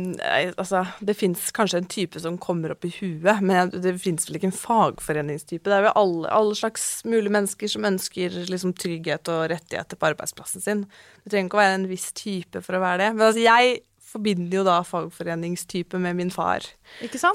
altså, 0.54 0.84
det 1.02 1.16
fins 1.18 1.48
kanskje 1.54 1.80
en 1.80 1.88
type 1.90 2.20
som 2.22 2.38
kommer 2.38 2.70
opp 2.74 2.86
i 2.86 2.92
huet, 3.00 3.42
men 3.42 3.72
det 3.74 3.96
fins 4.02 4.28
vel 4.28 4.38
ikke 4.38 4.50
en 4.52 4.54
fagforeningstype. 4.54 5.66
Det 5.66 5.74
er 5.74 5.88
jo 5.88 5.94
alle, 5.98 6.30
alle 6.30 6.58
slags 6.58 6.86
mulige 7.08 7.34
mennesker 7.34 7.72
som 7.72 7.88
ønsker 7.88 8.36
liksom, 8.46 8.76
trygghet 8.78 9.32
og 9.32 9.48
rettigheter 9.50 9.98
på 9.98 10.12
arbeidsplassen 10.12 10.62
sin. 10.62 10.84
Det 11.24 11.34
trenger 11.34 11.50
ikke 11.50 11.58
å 11.58 11.64
være 11.64 11.78
en 11.80 11.90
viss 11.90 12.10
type 12.14 12.62
for 12.62 12.78
å 12.78 12.84
være 12.84 13.02
det. 13.02 13.14
Men 13.16 13.26
altså, 13.32 13.42
jeg 13.42 13.80
forbinder 14.10 14.60
jo 14.60 14.64
da 14.66 14.80
fagforeningstype 14.86 15.98
med 16.02 16.18
min 16.18 16.32
far. 16.34 16.64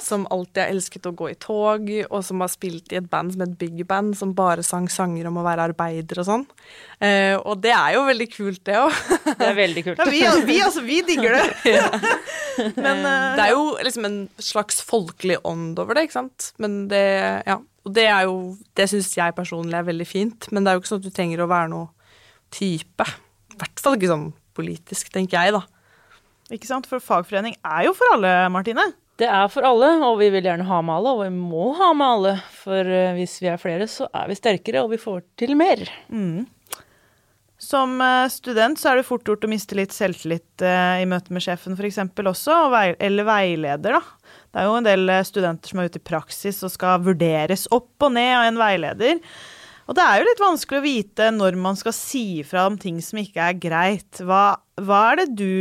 Som 0.03 0.25
alltid 0.33 0.61
har 0.63 0.73
elsket 0.73 1.07
å 1.07 1.13
gå 1.15 1.29
i 1.31 1.37
tog, 1.39 1.89
og 2.09 2.23
som 2.27 2.43
har 2.43 2.51
spilt 2.51 2.91
i 2.91 2.99
et 2.99 3.09
band 3.11 3.33
som 3.33 3.45
het 3.45 3.57
big 3.59 3.85
band, 3.87 4.15
som 4.19 4.33
bare 4.35 4.65
sang 4.65 4.89
sanger 4.91 5.29
om 5.29 5.39
å 5.39 5.45
være 5.45 5.69
arbeider 5.71 6.21
og 6.21 6.27
sånn. 6.27 6.45
Eh, 6.99 7.35
og 7.39 7.61
det 7.63 7.71
er 7.75 7.95
jo 7.95 8.05
veldig 8.09 8.29
kult, 8.33 8.63
det 8.67 8.79
òg. 8.81 9.03
Det 9.35 9.47
er 9.49 9.55
veldig 9.57 9.81
kult. 9.83 9.99
Ja, 9.99 10.05
vi, 10.07 10.21
vi, 10.47 10.57
altså, 10.63 10.81
vi 10.85 11.01
digger 11.05 11.35
det. 11.35 11.73
Men 12.85 13.01
eh, 13.03 13.35
Det 13.35 13.45
er 13.45 13.53
jo 13.53 13.63
liksom 13.83 14.07
en 14.07 14.19
slags 14.39 14.81
folkelig 14.85 15.39
ånd 15.47 15.79
over 15.81 15.97
det, 15.97 16.07
ikke 16.07 16.19
sant. 16.19 16.51
Men 16.61 16.85
det, 16.91 17.05
ja. 17.47 17.59
Og 17.85 17.93
det 17.93 18.07
er 18.09 18.25
jo 18.25 18.37
Det 18.77 18.87
syns 18.89 19.11
jeg 19.13 19.35
personlig 19.37 19.77
er 19.77 19.85
veldig 19.85 20.07
fint, 20.09 20.47
men 20.51 20.65
det 20.65 20.71
er 20.71 20.77
jo 20.77 20.81
ikke 20.81 20.89
sånn 20.89 21.03
at 21.03 21.05
du 21.05 21.13
trenger 21.13 21.43
å 21.43 21.51
være 21.51 21.69
noe 21.69 21.91
type. 22.55 23.05
I 23.53 23.59
hvert 23.61 23.83
fall 23.83 23.97
ikke 23.97 24.09
sånn 24.09 24.29
politisk, 24.55 25.11
tenker 25.13 25.37
jeg, 25.37 25.53
da. 25.55 25.61
Ikke 26.53 26.69
sant? 26.69 26.85
For 26.89 27.01
fagforening 27.01 27.57
er 27.65 27.87
jo 27.87 27.95
for 27.97 28.17
alle, 28.17 28.33
Martine. 28.53 28.91
Det 29.15 29.27
er 29.31 29.47
for 29.47 29.63
alle, 29.63 29.93
og 30.03 30.17
vi 30.19 30.27
vil 30.33 30.43
gjerne 30.43 30.67
ha 30.67 30.81
med 30.83 30.97
alle, 30.97 31.13
og 31.13 31.21
vi 31.23 31.29
må 31.33 31.69
ha 31.77 31.93
med 31.95 32.17
alle. 32.17 32.33
For 32.51 32.83
eh, 32.83 33.13
hvis 33.15 33.37
vi 33.41 33.47
er 33.47 33.61
flere, 33.61 33.87
så 33.87 34.09
er 34.11 34.27
vi 34.27 34.35
sterkere, 34.35 34.83
og 34.83 34.91
vi 34.91 34.99
får 34.99 35.23
til 35.39 35.55
mer. 35.57 35.85
Mm. 36.11 36.43
Som 37.65 37.95
eh, 38.03 38.27
student 38.33 38.81
så 38.81 38.91
er 38.91 38.99
det 38.99 39.07
fort 39.07 39.23
gjort 39.25 39.47
å 39.47 39.49
miste 39.49 39.77
litt 39.79 39.95
selvtillit 39.95 40.65
eh, 40.67 41.01
i 41.01 41.07
møte 41.07 41.33
med 41.33 41.45
sjefen 41.45 41.79
f.eks. 41.79 42.01
også, 42.03 42.57
eller 42.99 43.29
veileder, 43.29 43.97
da. 43.97 44.33
Det 44.51 44.61
er 44.61 44.67
jo 44.67 44.75
en 44.77 44.87
del 44.87 45.13
studenter 45.27 45.71
som 45.71 45.79
er 45.79 45.87
ute 45.89 45.99
i 45.99 46.07
praksis 46.11 46.61
og 46.63 46.71
skal 46.71 47.01
vurderes 47.03 47.65
opp 47.75 48.05
og 48.05 48.13
ned 48.15 48.33
av 48.35 48.49
en 48.49 48.59
veileder. 48.59 49.23
Og 49.85 49.95
det 49.95 50.03
er 50.03 50.19
jo 50.19 50.27
litt 50.27 50.43
vanskelig 50.43 50.79
å 50.81 50.85
vite 50.85 51.31
når 51.31 51.57
man 51.61 51.79
skal 51.79 51.95
si 51.95 52.43
fra 52.47 52.67
om 52.67 52.77
ting 52.79 52.99
som 53.03 53.19
ikke 53.21 53.47
er 53.47 53.59
greit. 53.63 54.21
Hva, 54.23 54.57
hva 54.81 55.01
er 55.11 55.23
det 55.23 55.27
du 55.39 55.51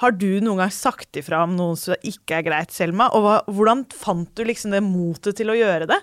Har 0.00 0.16
du 0.16 0.40
noen 0.40 0.62
gang 0.62 0.72
sagt 0.72 1.18
ifra 1.20 1.42
om 1.44 1.58
noe 1.58 1.76
som 1.76 1.98
ikke 2.06 2.38
er 2.38 2.46
greit, 2.46 2.72
Selma? 2.72 3.10
Og 3.16 3.26
hva, 3.26 3.36
hvordan 3.52 3.84
fant 3.92 4.30
du 4.36 4.46
liksom 4.48 4.72
det 4.72 4.80
motet 4.86 5.36
til 5.40 5.52
å 5.52 5.58
gjøre 5.58 5.90
det? 5.90 6.00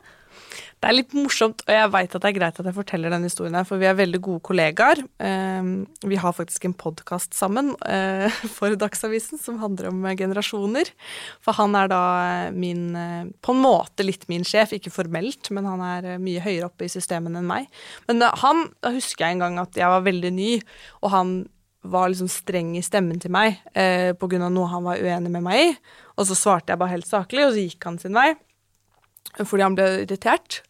Det 0.78 0.92
er 0.92 0.94
litt 0.94 1.14
morsomt, 1.18 1.64
og 1.66 1.74
jeg 1.74 1.90
veit 1.90 2.14
at 2.14 2.22
det 2.22 2.30
er 2.30 2.36
greit 2.36 2.60
at 2.62 2.68
jeg 2.70 2.76
forteller 2.76 3.10
denne 3.10 3.26
historien 3.26 3.56
her, 3.58 3.66
for 3.66 3.82
vi 3.82 3.88
er 3.90 3.96
veldig 3.98 4.20
gode 4.22 4.44
kollegaer. 4.46 5.02
Eh, 5.26 5.72
vi 6.06 6.20
har 6.22 6.36
faktisk 6.38 6.68
en 6.70 6.76
podkast 6.78 7.34
sammen 7.34 7.72
eh, 7.90 8.30
for 8.60 8.78
Dagsavisen 8.78 9.42
som 9.42 9.58
handler 9.64 9.90
om 9.90 10.06
generasjoner. 10.20 10.94
For 11.42 11.58
han 11.58 11.74
er 11.82 11.90
da 11.90 12.04
min 12.54 12.86
eh, 12.94 13.34
På 13.42 13.58
en 13.58 13.66
måte 13.66 14.06
litt 14.06 14.30
min 14.30 14.46
sjef, 14.46 14.78
ikke 14.78 14.94
formelt, 14.94 15.50
men 15.50 15.66
han 15.66 15.82
er 15.82 16.22
mye 16.22 16.46
høyere 16.46 16.70
oppe 16.70 16.86
i 16.86 16.94
systemene 16.94 17.42
enn 17.42 17.50
meg. 17.50 17.74
Men 18.06 18.22
han, 18.46 18.68
da 18.86 18.94
husker 18.94 19.26
jeg 19.26 19.40
en 19.40 19.48
gang 19.48 19.62
at 19.66 19.82
jeg 19.82 19.90
var 19.90 20.06
veldig 20.06 20.36
ny, 20.38 20.52
og 21.02 21.16
han 21.18 21.38
var 21.82 22.10
liksom 22.10 22.30
streng 22.32 22.74
i 22.78 22.84
stemmen 22.84 23.20
til 23.22 23.32
meg 23.34 23.60
eh, 23.78 24.12
pga. 24.18 24.50
noe 24.50 24.72
han 24.72 24.86
var 24.88 25.02
uenig 25.02 25.32
med 25.32 25.46
meg 25.46 25.62
i. 25.62 25.72
Og 26.18 26.28
så 26.30 26.38
svarte 26.38 26.74
jeg 26.74 26.82
bare 26.82 26.96
helt 26.96 27.08
saklig, 27.08 27.46
og 27.46 27.54
så 27.54 27.66
gikk 27.66 27.90
han 27.90 28.00
sin 28.02 28.18
vei 28.18 28.34
fordi 29.38 29.62
han 29.62 29.76
ble 29.78 29.86
irritert. 30.02 30.62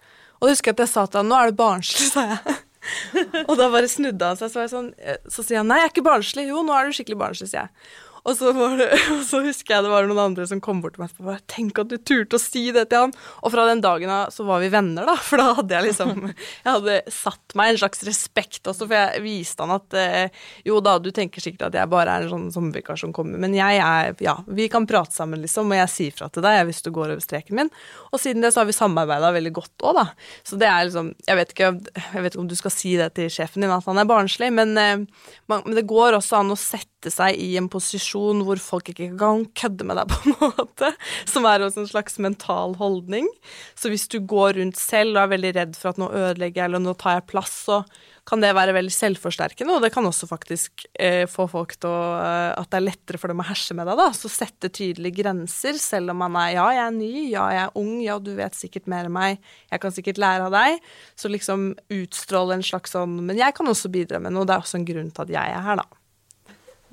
Og 0.41 0.50
jeg 0.50 0.58
husker 0.58 0.74
at 0.74 0.82
jeg 0.84 0.91
sa 0.91 1.06
til 1.08 1.22
han 1.22 1.30
nå 1.32 1.38
er 1.38 1.52
det 1.52 1.60
barnslig, 1.60 2.10
sa 2.12 2.26
jeg. 2.34 2.58
og 3.48 3.54
da 3.60 3.70
bare 3.72 3.88
snudde 3.91 4.28
han 4.28 4.39
seg, 4.39 4.52
så, 4.52 4.60
var 4.60 4.65
jeg 4.65 4.74
sånn, 4.74 4.89
så 5.32 5.46
sier 5.46 5.62
han 5.62 5.70
nei, 5.72 5.80
jeg 5.82 5.88
er 5.88 5.93
ikke 5.93 6.06
barnslig. 6.08 6.48
Jo, 6.50 6.63
nå 6.67 6.76
er 6.76 6.89
du 6.89 6.98
skikkelig 6.98 7.20
barnslig, 7.22 7.50
sier 7.54 7.65
jeg. 7.65 7.88
Og 8.28 8.36
så, 8.36 8.52
det, 8.76 8.88
og 9.16 9.24
så, 9.24 9.40
husker 9.46 9.78
jeg 9.78 9.86
det 9.86 9.92
var 9.92 10.08
noen 10.10 10.20
andre 10.30 10.48
som 10.50 10.60
kom 10.63 10.82
bort 10.84 10.98
til 10.98 11.06
meg 11.06 11.13
og 11.22 11.30
bare 11.30 11.44
Tenk 11.48 11.80
at 11.80 11.92
du 11.92 11.96
turte 11.98 12.36
å 12.38 12.42
si 12.42 12.66
det 12.76 12.90
til 12.92 13.06
han. 13.06 13.13
Og 13.46 13.54
fra 13.54 13.68
den 13.70 13.82
dagen 13.84 14.12
av 14.12 14.34
så 14.36 14.44
var 14.48 14.62
vi 14.63 14.72
venner, 14.74 15.08
da. 15.08 15.16
For 15.24 15.40
da 15.40 15.54
hadde 15.62 15.78
jeg 15.78 15.88
liksom 15.90 16.13
Jeg 16.66 16.68
hadde 16.68 16.98
satt 17.13 17.56
meg 17.58 17.72
en 17.72 17.80
slags 17.82 18.04
respekt 18.08 18.68
også, 18.68 18.88
for 18.88 18.98
jeg 18.98 19.24
viste 19.24 19.63
han 19.63 19.76
at 19.78 19.96
eh, 19.98 20.44
jo 20.68 20.82
da, 20.84 20.98
du 21.00 21.10
tenker 21.16 21.44
sikkert 21.44 21.70
at 21.70 21.78
jeg 21.80 21.92
bare 21.92 22.18
er 22.18 22.26
en 22.26 22.34
sånn 22.34 22.50
sommervikar 22.54 23.00
som 23.00 23.13
kommer, 23.16 23.40
men 23.40 23.56
jeg 23.56 23.80
er 23.80 24.16
Ja, 24.24 24.36
vi 24.48 24.68
kan 24.72 24.88
prate 24.90 25.16
sammen, 25.16 25.42
liksom, 25.44 25.72
og 25.72 25.80
jeg 25.80 25.94
sier 25.94 26.18
fra 26.18 26.30
til 26.34 26.44
deg 26.44 26.60
hvis 26.68 26.84
du 26.84 26.92
går 26.96 27.13
over 27.13 27.24
streken 27.24 27.58
min. 27.60 27.72
Og 28.12 28.22
siden 28.22 28.44
det 28.44 28.52
så 28.54 28.63
har 28.63 28.70
vi 28.70 28.76
samarbeida 28.76 29.32
veldig 29.36 29.54
godt 29.56 29.88
òg, 29.88 30.02
da. 30.02 30.06
Så 30.48 30.60
det 30.60 30.68
er 30.70 30.88
liksom 30.88 31.13
jeg 31.28 31.40
vet, 31.40 31.54
ikke, 31.54 31.72
jeg 31.96 32.26
vet 32.26 32.34
ikke 32.34 32.44
om 32.44 32.52
du 32.52 32.58
skal 32.60 32.74
si 32.74 32.96
det 33.00 33.12
til 33.18 33.32
sjefen 33.32 33.63
din, 33.63 33.74
at 33.74 33.88
han 33.88 34.02
er 34.02 34.10
barnslig, 34.10 34.52
men, 34.56 34.76
eh, 34.82 35.32
man, 35.48 35.63
men 35.63 35.78
det 35.78 35.88
går 35.88 36.18
også 36.20 36.42
an 36.42 36.54
å 36.56 36.60
sette 36.60 37.13
seg 37.13 37.38
i 37.40 37.54
en 37.60 37.70
posisjon 37.72 38.16
hvor 38.17 38.62
folk 38.62 38.91
ikke 38.93 39.12
kan 39.19 39.45
kødde 39.58 39.88
med 39.88 39.99
deg 39.99 40.10
på 40.13 40.19
en 40.23 40.38
måte, 40.41 40.91
som 41.30 41.47
er 41.49 41.65
også 41.65 41.84
en 41.84 41.89
slags 41.93 42.19
mental 42.23 42.77
holdning. 42.82 43.30
Så 43.77 43.91
hvis 43.93 44.08
du 44.12 44.19
går 44.19 44.58
rundt 44.62 44.80
selv 44.82 45.15
og 45.15 45.23
er 45.23 45.34
veldig 45.38 45.56
redd 45.62 45.80
for 45.80 45.93
at 45.93 46.01
nå 46.01 46.12
ødelegger 46.12 46.63
jeg, 46.63 46.69
eller 46.71 46.84
nå 46.84 46.95
tar 46.99 47.19
jeg 47.19 47.30
plass, 47.32 47.58
så 47.67 47.82
kan 48.27 48.41
det 48.43 48.49
være 48.58 48.73
veldig 48.75 48.91
selvforsterkende, 48.91 49.77
og 49.77 49.84
det 49.86 49.93
kan 49.95 50.06
også 50.08 50.27
faktisk 50.27 50.84
eh, 50.99 51.23
få 51.32 51.45
folk 51.47 51.77
til 51.77 51.88
å 51.88 51.99
eh, 52.19 52.49
At 52.60 52.67
det 52.73 52.80
er 52.82 52.86
lettere 52.89 53.21
for 53.21 53.32
dem 53.32 53.39
å 53.39 53.45
herse 53.47 53.75
med 53.77 53.88
deg, 53.88 53.99
da. 53.99 54.10
Så 54.15 54.32
sette 54.32 54.67
tydelige 54.73 55.21
grenser, 55.21 55.80
selv 55.80 56.12
om 56.12 56.19
man 56.25 56.36
er 56.41 56.58
Ja, 56.58 56.65
jeg 56.75 56.84
er 56.84 56.97
ny, 56.97 57.12
ja, 57.32 57.45
jeg 57.56 57.62
er 57.63 57.80
ung, 57.80 57.93
ja, 58.03 58.17
du 58.19 58.34
vet 58.36 58.58
sikkert 58.58 58.89
mer 58.91 59.08
enn 59.08 59.15
meg, 59.15 59.39
jeg 59.71 59.84
kan 59.84 59.95
sikkert 59.95 60.19
lære 60.19 60.49
av 60.49 60.58
deg. 60.58 60.82
Så 61.15 61.32
liksom 61.32 61.69
utstråle 62.01 62.58
en 62.58 62.67
slags 62.67 62.95
sånn 62.97 63.15
Men 63.30 63.39
jeg 63.39 63.56
kan 63.56 63.71
også 63.71 63.91
bidra 63.93 64.19
med 64.23 64.36
noe, 64.36 64.47
det 64.47 64.58
er 64.58 64.65
også 64.65 64.82
en 64.82 64.89
grunn 64.89 65.13
til 65.13 65.27
at 65.27 65.34
jeg 65.38 65.56
er 65.56 65.63
her, 65.69 65.80
da. 65.80 66.07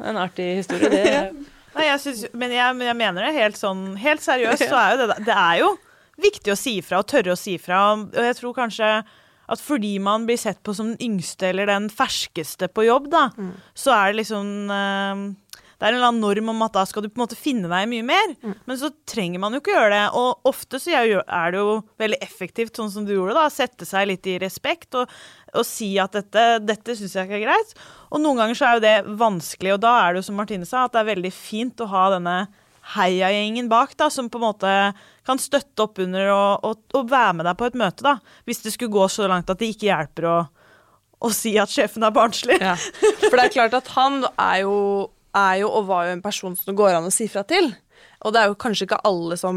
En 0.03 0.19
artig 0.19 0.49
historie, 0.63 0.91
det. 0.91 1.51
Nei, 1.75 1.89
jeg 1.89 2.01
synes, 2.05 2.23
men, 2.35 2.55
jeg, 2.55 2.79
men 2.79 2.89
jeg 2.91 2.99
mener 3.01 3.27
det 3.27 3.35
helt 3.35 3.59
sånn 3.59 3.83
Helt 3.99 4.23
seriøst 4.23 4.69
så 4.71 4.79
er 4.79 4.93
jo 4.95 4.99
det 5.03 5.17
Det 5.27 5.35
er 5.35 5.61
jo 5.65 5.75
viktig 6.23 6.53
å 6.55 6.59
si 6.59 6.77
ifra 6.79 7.01
og 7.03 7.09
tørre 7.11 7.35
å 7.35 7.39
si 7.39 7.57
ifra. 7.59 7.79
Og 7.99 8.19
jeg 8.23 8.37
tror 8.39 8.53
kanskje 8.55 8.91
at 9.51 9.61
fordi 9.61 9.97
man 10.01 10.29
blir 10.29 10.39
sett 10.41 10.61
på 10.65 10.75
som 10.77 10.93
den 10.93 11.01
yngste 11.03 11.51
eller 11.51 11.69
den 11.69 11.89
ferskeste 11.93 12.71
på 12.73 12.87
jobb, 12.87 13.11
da, 13.13 13.27
mm. 13.37 13.51
så 13.77 13.93
er 13.97 14.13
det 14.13 14.21
liksom 14.23 14.71
uh, 14.71 15.25
Det 15.75 15.85
er 15.85 15.91
en 15.91 15.99
eller 15.99 16.13
annen 16.13 16.23
norm 16.23 16.53
om 16.55 16.63
at 16.65 16.77
da 16.79 16.85
skal 16.89 17.05
du 17.05 17.11
på 17.11 17.19
en 17.19 17.25
måte 17.25 17.37
finne 17.37 17.69
deg 17.69 17.91
mye 17.91 18.07
mer. 18.07 18.37
Mm. 18.41 18.55
Men 18.71 18.79
så 18.81 18.93
trenger 19.11 19.43
man 19.43 19.53
jo 19.57 19.61
ikke 19.61 19.75
gjøre 19.75 19.93
det. 19.93 20.05
Og 20.17 20.49
ofte 20.49 20.81
så 20.81 20.95
er 20.95 21.53
det 21.53 21.61
jo 21.61 21.81
veldig 22.01 22.21
effektivt, 22.25 22.79
sånn 22.79 22.93
som 22.95 23.05
du 23.05 23.13
gjorde, 23.17 23.35
da. 23.37 23.51
Sette 23.53 23.89
seg 23.89 24.07
litt 24.09 24.31
i 24.31 24.39
respekt 24.41 24.97
og, 24.97 25.11
og 25.55 25.67
si 25.69 25.95
at 26.03 26.17
dette, 26.17 26.45
dette 26.65 26.97
syns 26.99 27.15
jeg 27.17 27.29
ikke 27.29 27.41
er 27.41 27.47
greit. 27.47 27.73
Og 28.11 28.23
noen 28.23 28.41
ganger 28.41 28.59
så 28.59 28.69
er 28.69 28.77
jo 28.77 28.85
det 28.85 29.17
vanskelig, 29.21 29.75
og 29.77 29.81
da 29.85 29.95
er 30.01 30.13
det 30.13 30.23
jo 30.23 30.29
som 30.29 30.39
Martine 30.39 30.69
sa, 30.69 30.85
at 30.85 30.95
det 30.95 31.03
er 31.03 31.11
veldig 31.13 31.33
fint 31.35 31.83
å 31.83 31.91
ha 31.91 32.05
denne 32.15 32.37
heiagjengen 32.95 33.71
bak, 33.71 33.95
da, 33.97 34.11
som 34.13 34.29
på 34.29 34.41
en 34.41 34.45
måte 34.45 34.73
kan 35.25 35.41
støtte 35.41 35.87
opp 35.87 36.01
under 36.05 36.29
og, 36.35 36.67
og, 36.69 36.83
og, 36.93 37.09
være 37.09 37.39
med 37.39 37.49
deg 37.49 37.59
på 37.61 37.69
et 37.71 37.79
møte, 37.81 38.05
da. 38.05 38.19
Hvis 38.45 38.61
det 38.65 38.75
skulle 38.75 38.93
gå 38.93 39.07
så 39.09 39.29
langt 39.31 39.51
at 39.51 39.61
det 39.61 39.71
ikke 39.73 39.89
hjelper 39.89 40.29
å, 40.29 40.39
å 41.25 41.33
si 41.33 41.55
at 41.61 41.73
sjefen 41.73 42.05
er 42.05 42.15
barnslig. 42.15 42.59
Ja. 42.61 42.77
For 43.31 43.39
det 43.39 43.47
er 43.47 43.55
klart 43.55 43.79
at 43.79 43.89
han 43.97 44.27
er 44.35 44.65
jo, 44.67 44.75
er 45.33 45.63
jo, 45.63 45.71
og 45.71 45.89
var 45.89 46.11
jo 46.11 46.19
en 46.19 46.25
person 46.25 46.59
som 46.59 46.73
det 46.73 46.79
går 46.81 46.99
an 46.99 47.09
å 47.09 47.15
si 47.15 47.31
fra 47.33 47.47
til. 47.49 47.73
Og 48.25 48.35
det 48.35 48.43
er 48.43 48.53
jo 48.53 48.61
kanskje 48.61 48.89
ikke 48.89 49.05
alle 49.09 49.39
som 49.41 49.57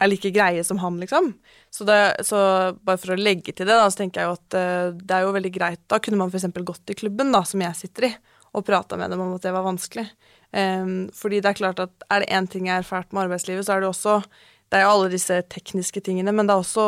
er 0.00 0.10
like 0.10 0.30
greie 0.34 0.64
som 0.64 0.80
han, 0.82 0.98
liksom. 1.02 1.32
Så, 1.74 1.84
det, 1.88 1.98
så 2.26 2.38
bare 2.86 3.00
for 3.00 3.14
å 3.14 3.20
legge 3.20 3.52
til 3.52 3.68
det, 3.68 3.76
da, 3.76 3.88
så 3.90 4.02
tenker 4.02 4.22
jeg 4.22 4.30
jo 4.30 4.36
at 4.38 4.58
uh, 4.58 4.98
det 4.98 5.16
er 5.16 5.26
jo 5.26 5.34
veldig 5.36 5.52
greit 5.52 5.80
Da 5.90 6.00
kunne 6.02 6.20
man 6.20 6.32
f.eks. 6.32 6.48
gått 6.56 6.92
i 6.92 6.98
klubben, 6.98 7.32
da, 7.34 7.42
som 7.48 7.62
jeg 7.64 7.78
sitter 7.78 8.10
i, 8.10 8.12
og 8.56 8.66
prata 8.66 8.98
med 9.00 9.12
dem 9.12 9.22
om 9.24 9.34
at 9.36 9.44
det 9.44 9.54
var 9.54 9.66
vanskelig. 9.66 10.06
Um, 10.52 11.08
fordi 11.14 11.42
det 11.44 11.50
er 11.50 11.58
klart 11.58 11.82
at 11.84 12.06
er 12.08 12.24
det 12.24 12.30
én 12.32 12.48
ting 12.48 12.68
jeg 12.68 12.78
har 12.78 12.86
erfart 12.86 13.12
med 13.12 13.26
arbeidslivet, 13.26 13.66
så 13.66 13.76
er 13.76 13.84
det 13.84 13.90
også 13.90 14.22
Det 14.68 14.76
er 14.76 14.84
jo 14.84 14.94
alle 14.94 15.12
disse 15.12 15.36
tekniske 15.48 16.00
tingene, 16.04 16.32
men 16.32 16.48
det 16.48 16.52
er 16.52 16.60
også 16.60 16.86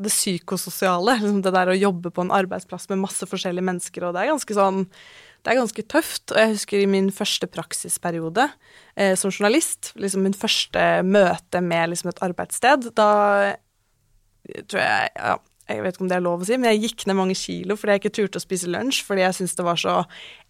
det 0.00 0.12
psykososiale. 0.12 1.18
Liksom 1.20 1.42
det 1.44 1.52
der 1.52 1.72
å 1.72 1.76
jobbe 1.76 2.12
på 2.14 2.24
en 2.24 2.32
arbeidsplass 2.32 2.88
med 2.88 3.02
masse 3.02 3.26
forskjellige 3.28 3.66
mennesker, 3.66 4.06
og 4.06 4.14
det 4.16 4.22
er 4.22 4.32
ganske 4.32 4.56
sånn 4.56 4.86
det 5.40 5.52
er 5.52 5.60
ganske 5.60 5.84
tøft. 5.88 6.30
Og 6.32 6.40
jeg 6.40 6.54
husker 6.54 6.82
i 6.82 6.88
min 6.90 7.10
første 7.14 7.48
praksisperiode 7.50 8.48
eh, 8.96 9.14
som 9.18 9.32
journalist, 9.32 9.92
liksom 10.00 10.24
min 10.26 10.36
første 10.36 11.02
møte 11.06 11.62
med 11.64 11.92
liksom 11.94 12.12
et 12.12 12.24
arbeidssted, 12.26 12.90
da 12.96 13.10
tror 14.70 14.80
jeg 14.82 15.10
ja, 15.14 15.36
jeg 15.70 15.84
vet 15.84 15.94
ikke 15.94 16.02
om 16.02 16.10
det 16.10 16.16
er 16.16 16.24
lov 16.24 16.42
å 16.42 16.46
si, 16.46 16.56
men 16.58 16.72
jeg 16.72 16.80
gikk 16.82 17.04
ned 17.06 17.16
mange 17.18 17.36
kilo 17.38 17.76
fordi 17.78 17.94
jeg 17.94 18.02
ikke 18.02 18.12
turte 18.16 18.40
å 18.40 18.42
spise 18.42 18.70
lunsj, 18.70 19.02
fordi 19.06 19.22
jeg 19.22 19.36
syntes 19.36 19.56
det 19.58 19.66
var 19.66 19.78
så 19.80 19.94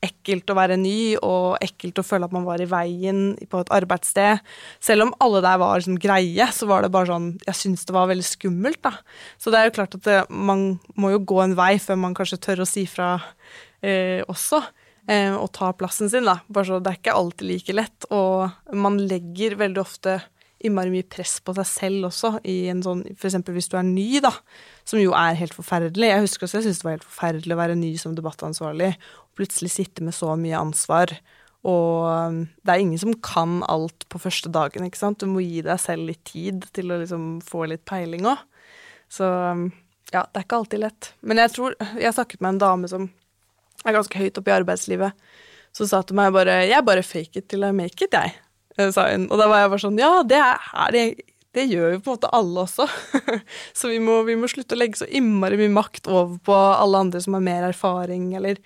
ekkelt 0.04 0.52
å 0.52 0.56
være 0.56 0.78
ny, 0.80 0.96
og 1.26 1.60
ekkelt 1.64 2.00
å 2.00 2.06
føle 2.06 2.28
at 2.28 2.34
man 2.34 2.46
var 2.48 2.62
i 2.62 2.68
veien 2.70 3.34
på 3.50 3.60
et 3.60 3.72
arbeidssted. 3.76 4.40
Selv 4.82 5.08
om 5.08 5.14
alle 5.20 5.42
der 5.44 5.60
var 5.60 5.84
sånn 5.84 6.00
greie, 6.00 6.48
så 6.56 6.68
var 6.70 6.84
det 6.84 6.92
bare 6.94 7.10
sånn 7.10 7.30
Jeg 7.44 7.58
syntes 7.58 7.86
det 7.88 7.96
var 7.96 8.08
veldig 8.10 8.26
skummelt, 8.26 8.80
da. 8.86 8.94
Så 9.40 9.52
det 9.52 9.60
er 9.60 9.68
jo 9.68 9.76
klart 9.76 9.96
at 9.98 10.06
det, 10.06 10.20
man 10.30 10.80
må 10.96 11.12
jo 11.12 11.24
gå 11.32 11.42
en 11.44 11.56
vei 11.58 11.74
før 11.82 12.00
man 12.00 12.16
kanskje 12.16 12.40
tør 12.40 12.64
å 12.64 12.68
si 12.68 12.86
fra 12.88 13.16
eh, 13.84 14.24
også. 14.30 14.62
Eh, 15.08 15.32
og 15.34 15.48
ta 15.56 15.70
plassen 15.76 16.10
sin, 16.12 16.28
da. 16.28 16.40
Bare 16.48 16.68
så 16.68 16.80
det 16.82 16.92
er 16.92 17.00
ikke 17.00 17.16
alltid 17.16 17.48
like 17.48 17.76
lett. 17.76 18.10
Og 18.14 18.76
man 18.76 19.00
legger 19.00 19.58
veldig 19.60 19.82
ofte 19.82 20.20
innmari 20.60 20.92
mye 20.92 21.06
press 21.08 21.38
på 21.40 21.54
seg 21.56 21.68
selv 21.68 22.08
også, 22.10 22.34
i 22.44 22.68
en 22.68 22.82
sånn 22.84 23.02
eksempel 23.14 23.56
hvis 23.56 23.70
du 23.72 23.78
er 23.80 23.86
ny, 23.86 24.20
da, 24.20 24.32
som 24.84 25.00
jo 25.00 25.14
er 25.16 25.38
helt 25.38 25.56
forferdelig. 25.56 26.10
Jeg 26.10 26.24
husker 26.26 26.46
også 26.46 26.60
jeg 26.60 26.66
syntes 26.66 26.82
det 26.82 26.86
var 26.86 26.96
helt 26.98 27.06
forferdelig 27.08 27.56
å 27.56 27.60
være 27.62 27.78
ny 27.80 27.92
som 28.00 28.16
debattansvarlig, 28.16 28.90
og 29.24 29.40
plutselig 29.40 29.72
sitte 29.72 30.04
med 30.04 30.16
så 30.16 30.34
mye 30.36 30.60
ansvar. 30.60 31.14
Og 31.68 32.08
um, 32.08 32.42
det 32.64 32.74
er 32.74 32.84
ingen 32.84 33.00
som 33.00 33.16
kan 33.24 33.60
alt 33.68 34.04
på 34.12 34.20
første 34.20 34.52
dagen, 34.52 34.84
ikke 34.84 35.00
sant. 35.00 35.20
Du 35.20 35.32
må 35.32 35.44
gi 35.44 35.64
deg 35.64 35.80
selv 35.80 36.08
litt 36.08 36.22
tid 36.28 36.68
til 36.76 36.92
å 36.92 37.00
liksom 37.02 37.38
få 37.44 37.66
litt 37.72 37.86
peiling 37.88 38.28
òg. 38.28 38.44
Så 39.12 39.26
um, 39.26 39.70
ja, 40.12 40.26
det 40.26 40.42
er 40.42 40.46
ikke 40.46 40.60
alltid 40.60 40.84
lett. 40.84 41.12
Men 41.26 41.38
jeg 41.38 41.52
tror 41.54 41.74
Jeg 41.98 42.14
snakket 42.14 42.40
med 42.42 42.54
en 42.54 42.62
dame 42.62 42.90
som 42.90 43.08
er 43.84 43.96
ganske 43.96 44.20
høyt 44.20 44.38
oppe 44.40 44.52
i 44.52 44.56
arbeidslivet, 44.58 45.34
så 45.76 45.86
sa 45.86 46.02
til 46.02 46.18
meg 46.18 46.32
bare 46.34 46.66
'Jeg 46.66 46.84
bare 46.84 47.02
fake 47.06 47.36
it 47.36 47.48
til 47.48 47.64
I 47.64 47.72
make 47.72 48.04
it', 48.04 48.12
jeg. 48.12 48.34
Eh, 48.76 48.90
sa 48.90 49.10
hun. 49.10 49.28
Og 49.30 49.38
da 49.38 49.48
var 49.48 49.62
jeg 49.62 49.70
bare 49.70 49.84
sånn 49.84 49.98
Ja, 49.98 50.22
det, 50.22 50.38
er, 50.38 50.90
det, 50.94 51.04
det 51.56 51.66
gjør 51.70 51.94
jo 51.94 52.00
på 52.00 52.10
en 52.10 52.18
måte 52.18 52.32
alle 52.32 52.64
også. 52.64 52.86
så 53.78 53.88
vi 53.88 53.98
må, 53.98 54.22
vi 54.28 54.36
må, 54.38 54.50
slutte 54.50 54.76
å 54.76 54.80
legge 54.80 55.02
så 55.02 55.08
innmari 55.08 55.58
mye 55.60 55.72
makt 55.74 56.10
over 56.10 56.38
på 56.46 56.54
alle 56.54 56.98
andre 57.06 57.22
som 57.24 57.34
har 57.34 57.46
mer 57.46 57.68
erfaring, 57.70 58.34
eller 58.38 58.60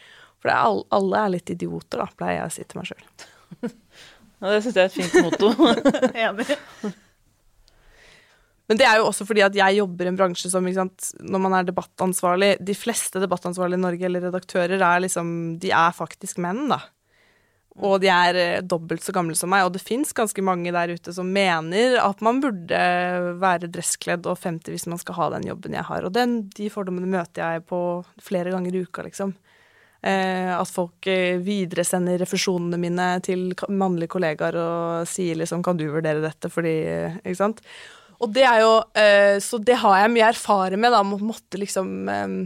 For 0.45 0.53
er, 0.53 0.83
alle 0.93 1.23
er 1.23 1.33
litt 1.33 1.51
idioter, 1.51 2.03
da, 2.03 2.09
pleier 2.19 2.43
jeg 2.43 2.51
å 2.51 2.53
si 2.53 2.65
til 2.69 2.81
meg 2.81 2.91
sjøl. 2.91 3.07
ja, 3.71 4.51
det 4.51 4.61
syns 4.65 4.77
jeg 4.77 4.83
er 4.83 4.91
et 4.91 4.99
fint 4.99 5.15
motto. 5.25 5.73
Enig. 6.27 7.01
Men 8.69 8.81
det 8.81 8.87
er 8.89 8.97
jo 9.01 9.11
også 9.11 9.27
fordi 9.29 9.43
at 9.45 9.57
jeg 9.59 9.77
jobber 9.77 10.07
i 10.07 10.11
en 10.13 10.17
bransje 10.17 10.49
som 10.49 10.67
sant, 10.73 11.11
Når 11.21 11.41
man 11.45 11.53
er 11.59 11.67
debattansvarlig 11.69 12.55
De 12.65 12.77
fleste 12.77 13.21
debattansvarlige 13.21 13.77
i 13.77 13.85
Norge, 13.85 14.07
eller 14.09 14.25
redaktører, 14.29 14.81
er 14.81 15.05
liksom 15.05 15.59
De 15.61 15.71
er 15.71 15.97
faktisk 15.97 16.41
menn, 16.41 16.67
da. 16.73 16.81
Og 17.75 17.99
de 17.99 18.07
er 18.07 18.37
eh, 18.39 18.63
dobbelt 18.63 19.03
så 19.03 19.11
gamle 19.11 19.35
som 19.35 19.51
meg, 19.51 19.65
og 19.67 19.73
det 19.75 19.83
fins 19.83 20.13
ganske 20.15 20.43
mange 20.47 20.71
der 20.71 20.93
ute 20.95 21.11
som 21.13 21.27
mener 21.35 21.97
at 21.99 22.21
man 22.23 22.39
burde 22.39 22.83
være 23.43 23.67
dresskledd 23.75 24.29
og 24.31 24.39
50 24.39 24.71
hvis 24.71 24.87
man 24.87 25.01
skal 25.03 25.19
ha 25.19 25.27
den 25.35 25.49
jobben 25.49 25.75
jeg 25.75 25.83
har. 25.89 26.07
Og 26.07 26.15
den, 26.15 26.45
de 26.55 26.69
fordommene 26.71 27.11
møter 27.11 27.43
jeg 27.43 27.65
på 27.67 27.81
flere 28.23 28.55
ganger 28.55 28.79
i 28.79 28.85
uka, 28.87 29.03
liksom. 29.09 29.35
Eh, 30.05 30.51
at 30.53 30.69
folk 30.69 31.07
eh, 31.09 31.41
videresender 31.41 32.19
refusjonene 32.21 32.77
mine 32.77 33.07
til 33.25 33.55
mannlige 33.73 34.13
kollegaer 34.13 34.59
og 34.61 35.09
sier 35.09 35.39
liksom 35.41 35.63
'kan 35.65 35.79
du 35.81 35.87
vurdere 35.89 36.21
dette', 36.21 36.51
fordi 36.53 36.75
eh, 36.85 37.17
Ikke 37.25 37.41
sant. 37.41 37.63
Og 38.23 38.31
det 38.35 38.45
er 38.47 38.61
jo 38.63 38.73
eh, 38.99 39.37
Så 39.43 39.59
det 39.59 39.81
har 39.83 39.99
jeg 40.01 40.13
mye 40.15 40.29
erfaring 40.31 40.81
med, 40.81 40.95
da, 40.95 41.03
å 41.03 41.19
måtte 41.19 41.61
liksom 41.61 42.09
eh, 42.13 42.37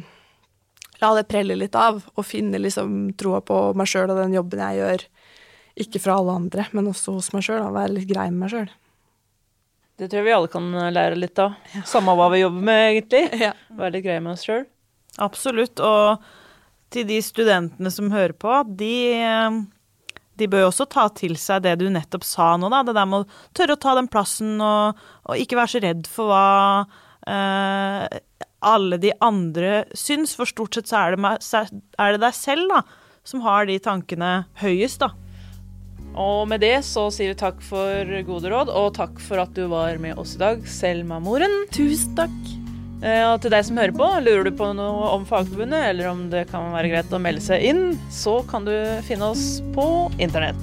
la 1.03 1.13
det 1.15 1.29
prelle 1.31 1.59
litt 1.59 1.77
av, 1.79 2.01
og 2.15 2.27
finne 2.27 2.61
liksom 2.61 3.15
troa 3.19 3.41
på 3.45 3.61
meg 3.79 3.91
sjøl 3.91 4.11
og 4.11 4.19
den 4.19 4.35
jobben 4.35 4.65
jeg 4.65 4.81
gjør 4.81 5.07
ikke 5.79 6.01
fra 6.03 6.17
alle 6.19 6.35
andre, 6.41 6.65
men 6.75 6.91
også 6.91 7.15
hos 7.15 7.31
meg 7.31 7.45
sjøl. 7.47 7.63
Være 7.71 7.95
litt 7.95 8.09
grei 8.11 8.27
med 8.33 8.41
meg 8.43 8.51
sjøl. 8.51 8.73
Det 9.99 10.09
tror 10.09 10.21
jeg 10.21 10.27
vi 10.29 10.35
alle 10.35 10.51
kan 10.51 10.67
lære 10.95 11.19
litt 11.19 11.39
av. 11.43 11.55
Ja. 11.75 11.85
Samme 11.87 12.15
hva 12.19 12.29
vi 12.35 12.43
jobber 12.43 12.67
med, 12.71 12.83
egentlig. 12.93 13.25
Ja. 13.49 13.53
Være 13.79 13.97
litt 13.97 14.07
grei 14.07 14.19
med 14.23 14.35
oss 14.35 14.45
sjøl. 14.47 14.67
Absolutt. 15.23 15.83
Og 15.83 16.23
til 16.95 17.07
de 17.09 17.19
studentene 17.23 17.91
som 17.95 18.13
hører 18.15 18.35
på, 18.39 18.61
de, 18.79 18.95
de 20.39 20.49
bør 20.51 20.67
jo 20.67 20.71
også 20.71 20.87
ta 20.91 21.09
til 21.19 21.37
seg 21.41 21.65
det 21.67 21.77
du 21.81 21.89
nettopp 21.93 22.27
sa 22.27 22.53
nå, 22.61 22.71
da. 22.73 22.85
Det 22.87 22.97
der 22.97 23.09
med 23.11 23.25
å 23.25 23.53
tørre 23.57 23.77
å 23.77 23.83
ta 23.83 23.95
den 23.99 24.11
plassen 24.11 24.57
og, 24.63 24.99
og 25.29 25.43
ikke 25.43 25.59
være 25.59 25.75
så 25.75 25.83
redd 25.85 26.11
for 26.11 26.33
hva 26.33 26.49
uh, 27.29 28.19
alle 28.59 28.99
de 29.03 29.13
andre 29.23 29.85
syns, 29.97 30.35
for 30.39 30.51
stort 30.51 30.79
sett 30.79 30.91
så 30.91 31.05
er 31.05 31.17
det, 31.17 31.33
er 31.99 32.15
det 32.15 32.23
deg 32.25 32.37
selv 32.37 32.71
da, 32.73 32.83
som 33.27 33.43
har 33.47 33.69
de 33.69 33.79
tankene 33.83 34.33
høyest, 34.63 35.05
da. 35.05 35.13
Og 36.19 36.49
med 36.51 36.65
det 36.65 36.81
så 36.87 37.09
sier 37.15 37.35
vi 37.35 37.39
takk 37.39 37.61
for 37.63 38.15
gode 38.27 38.51
råd, 38.51 38.73
og 38.73 38.97
takk 38.99 39.21
for 39.23 39.45
at 39.45 39.53
du 39.55 39.69
var 39.71 40.01
med 40.03 40.19
oss 40.19 40.35
i 40.39 40.43
dag, 40.43 40.65
Selma 40.67 41.21
Moren. 41.23 41.63
Tusen 41.75 42.17
takk. 42.19 42.68
Eh, 42.99 43.23
og 43.29 43.39
til 43.43 43.53
deg 43.55 43.67
som 43.67 43.79
hører 43.79 43.95
på, 43.95 44.09
lurer 44.25 44.49
du 44.49 44.53
på 44.59 44.73
noe 44.75 45.13
om 45.15 45.27
Fagforbundet, 45.29 45.93
eller 45.93 46.11
om 46.11 46.27
det 46.33 46.49
kan 46.51 46.73
være 46.75 46.91
greit 46.93 47.15
å 47.15 47.23
melde 47.23 47.45
seg 47.45 47.69
inn, 47.71 47.85
så 48.11 48.41
kan 48.51 48.67
du 48.67 48.75
finne 49.07 49.31
oss 49.35 49.61
på 49.77 49.87
internett. 50.19 50.59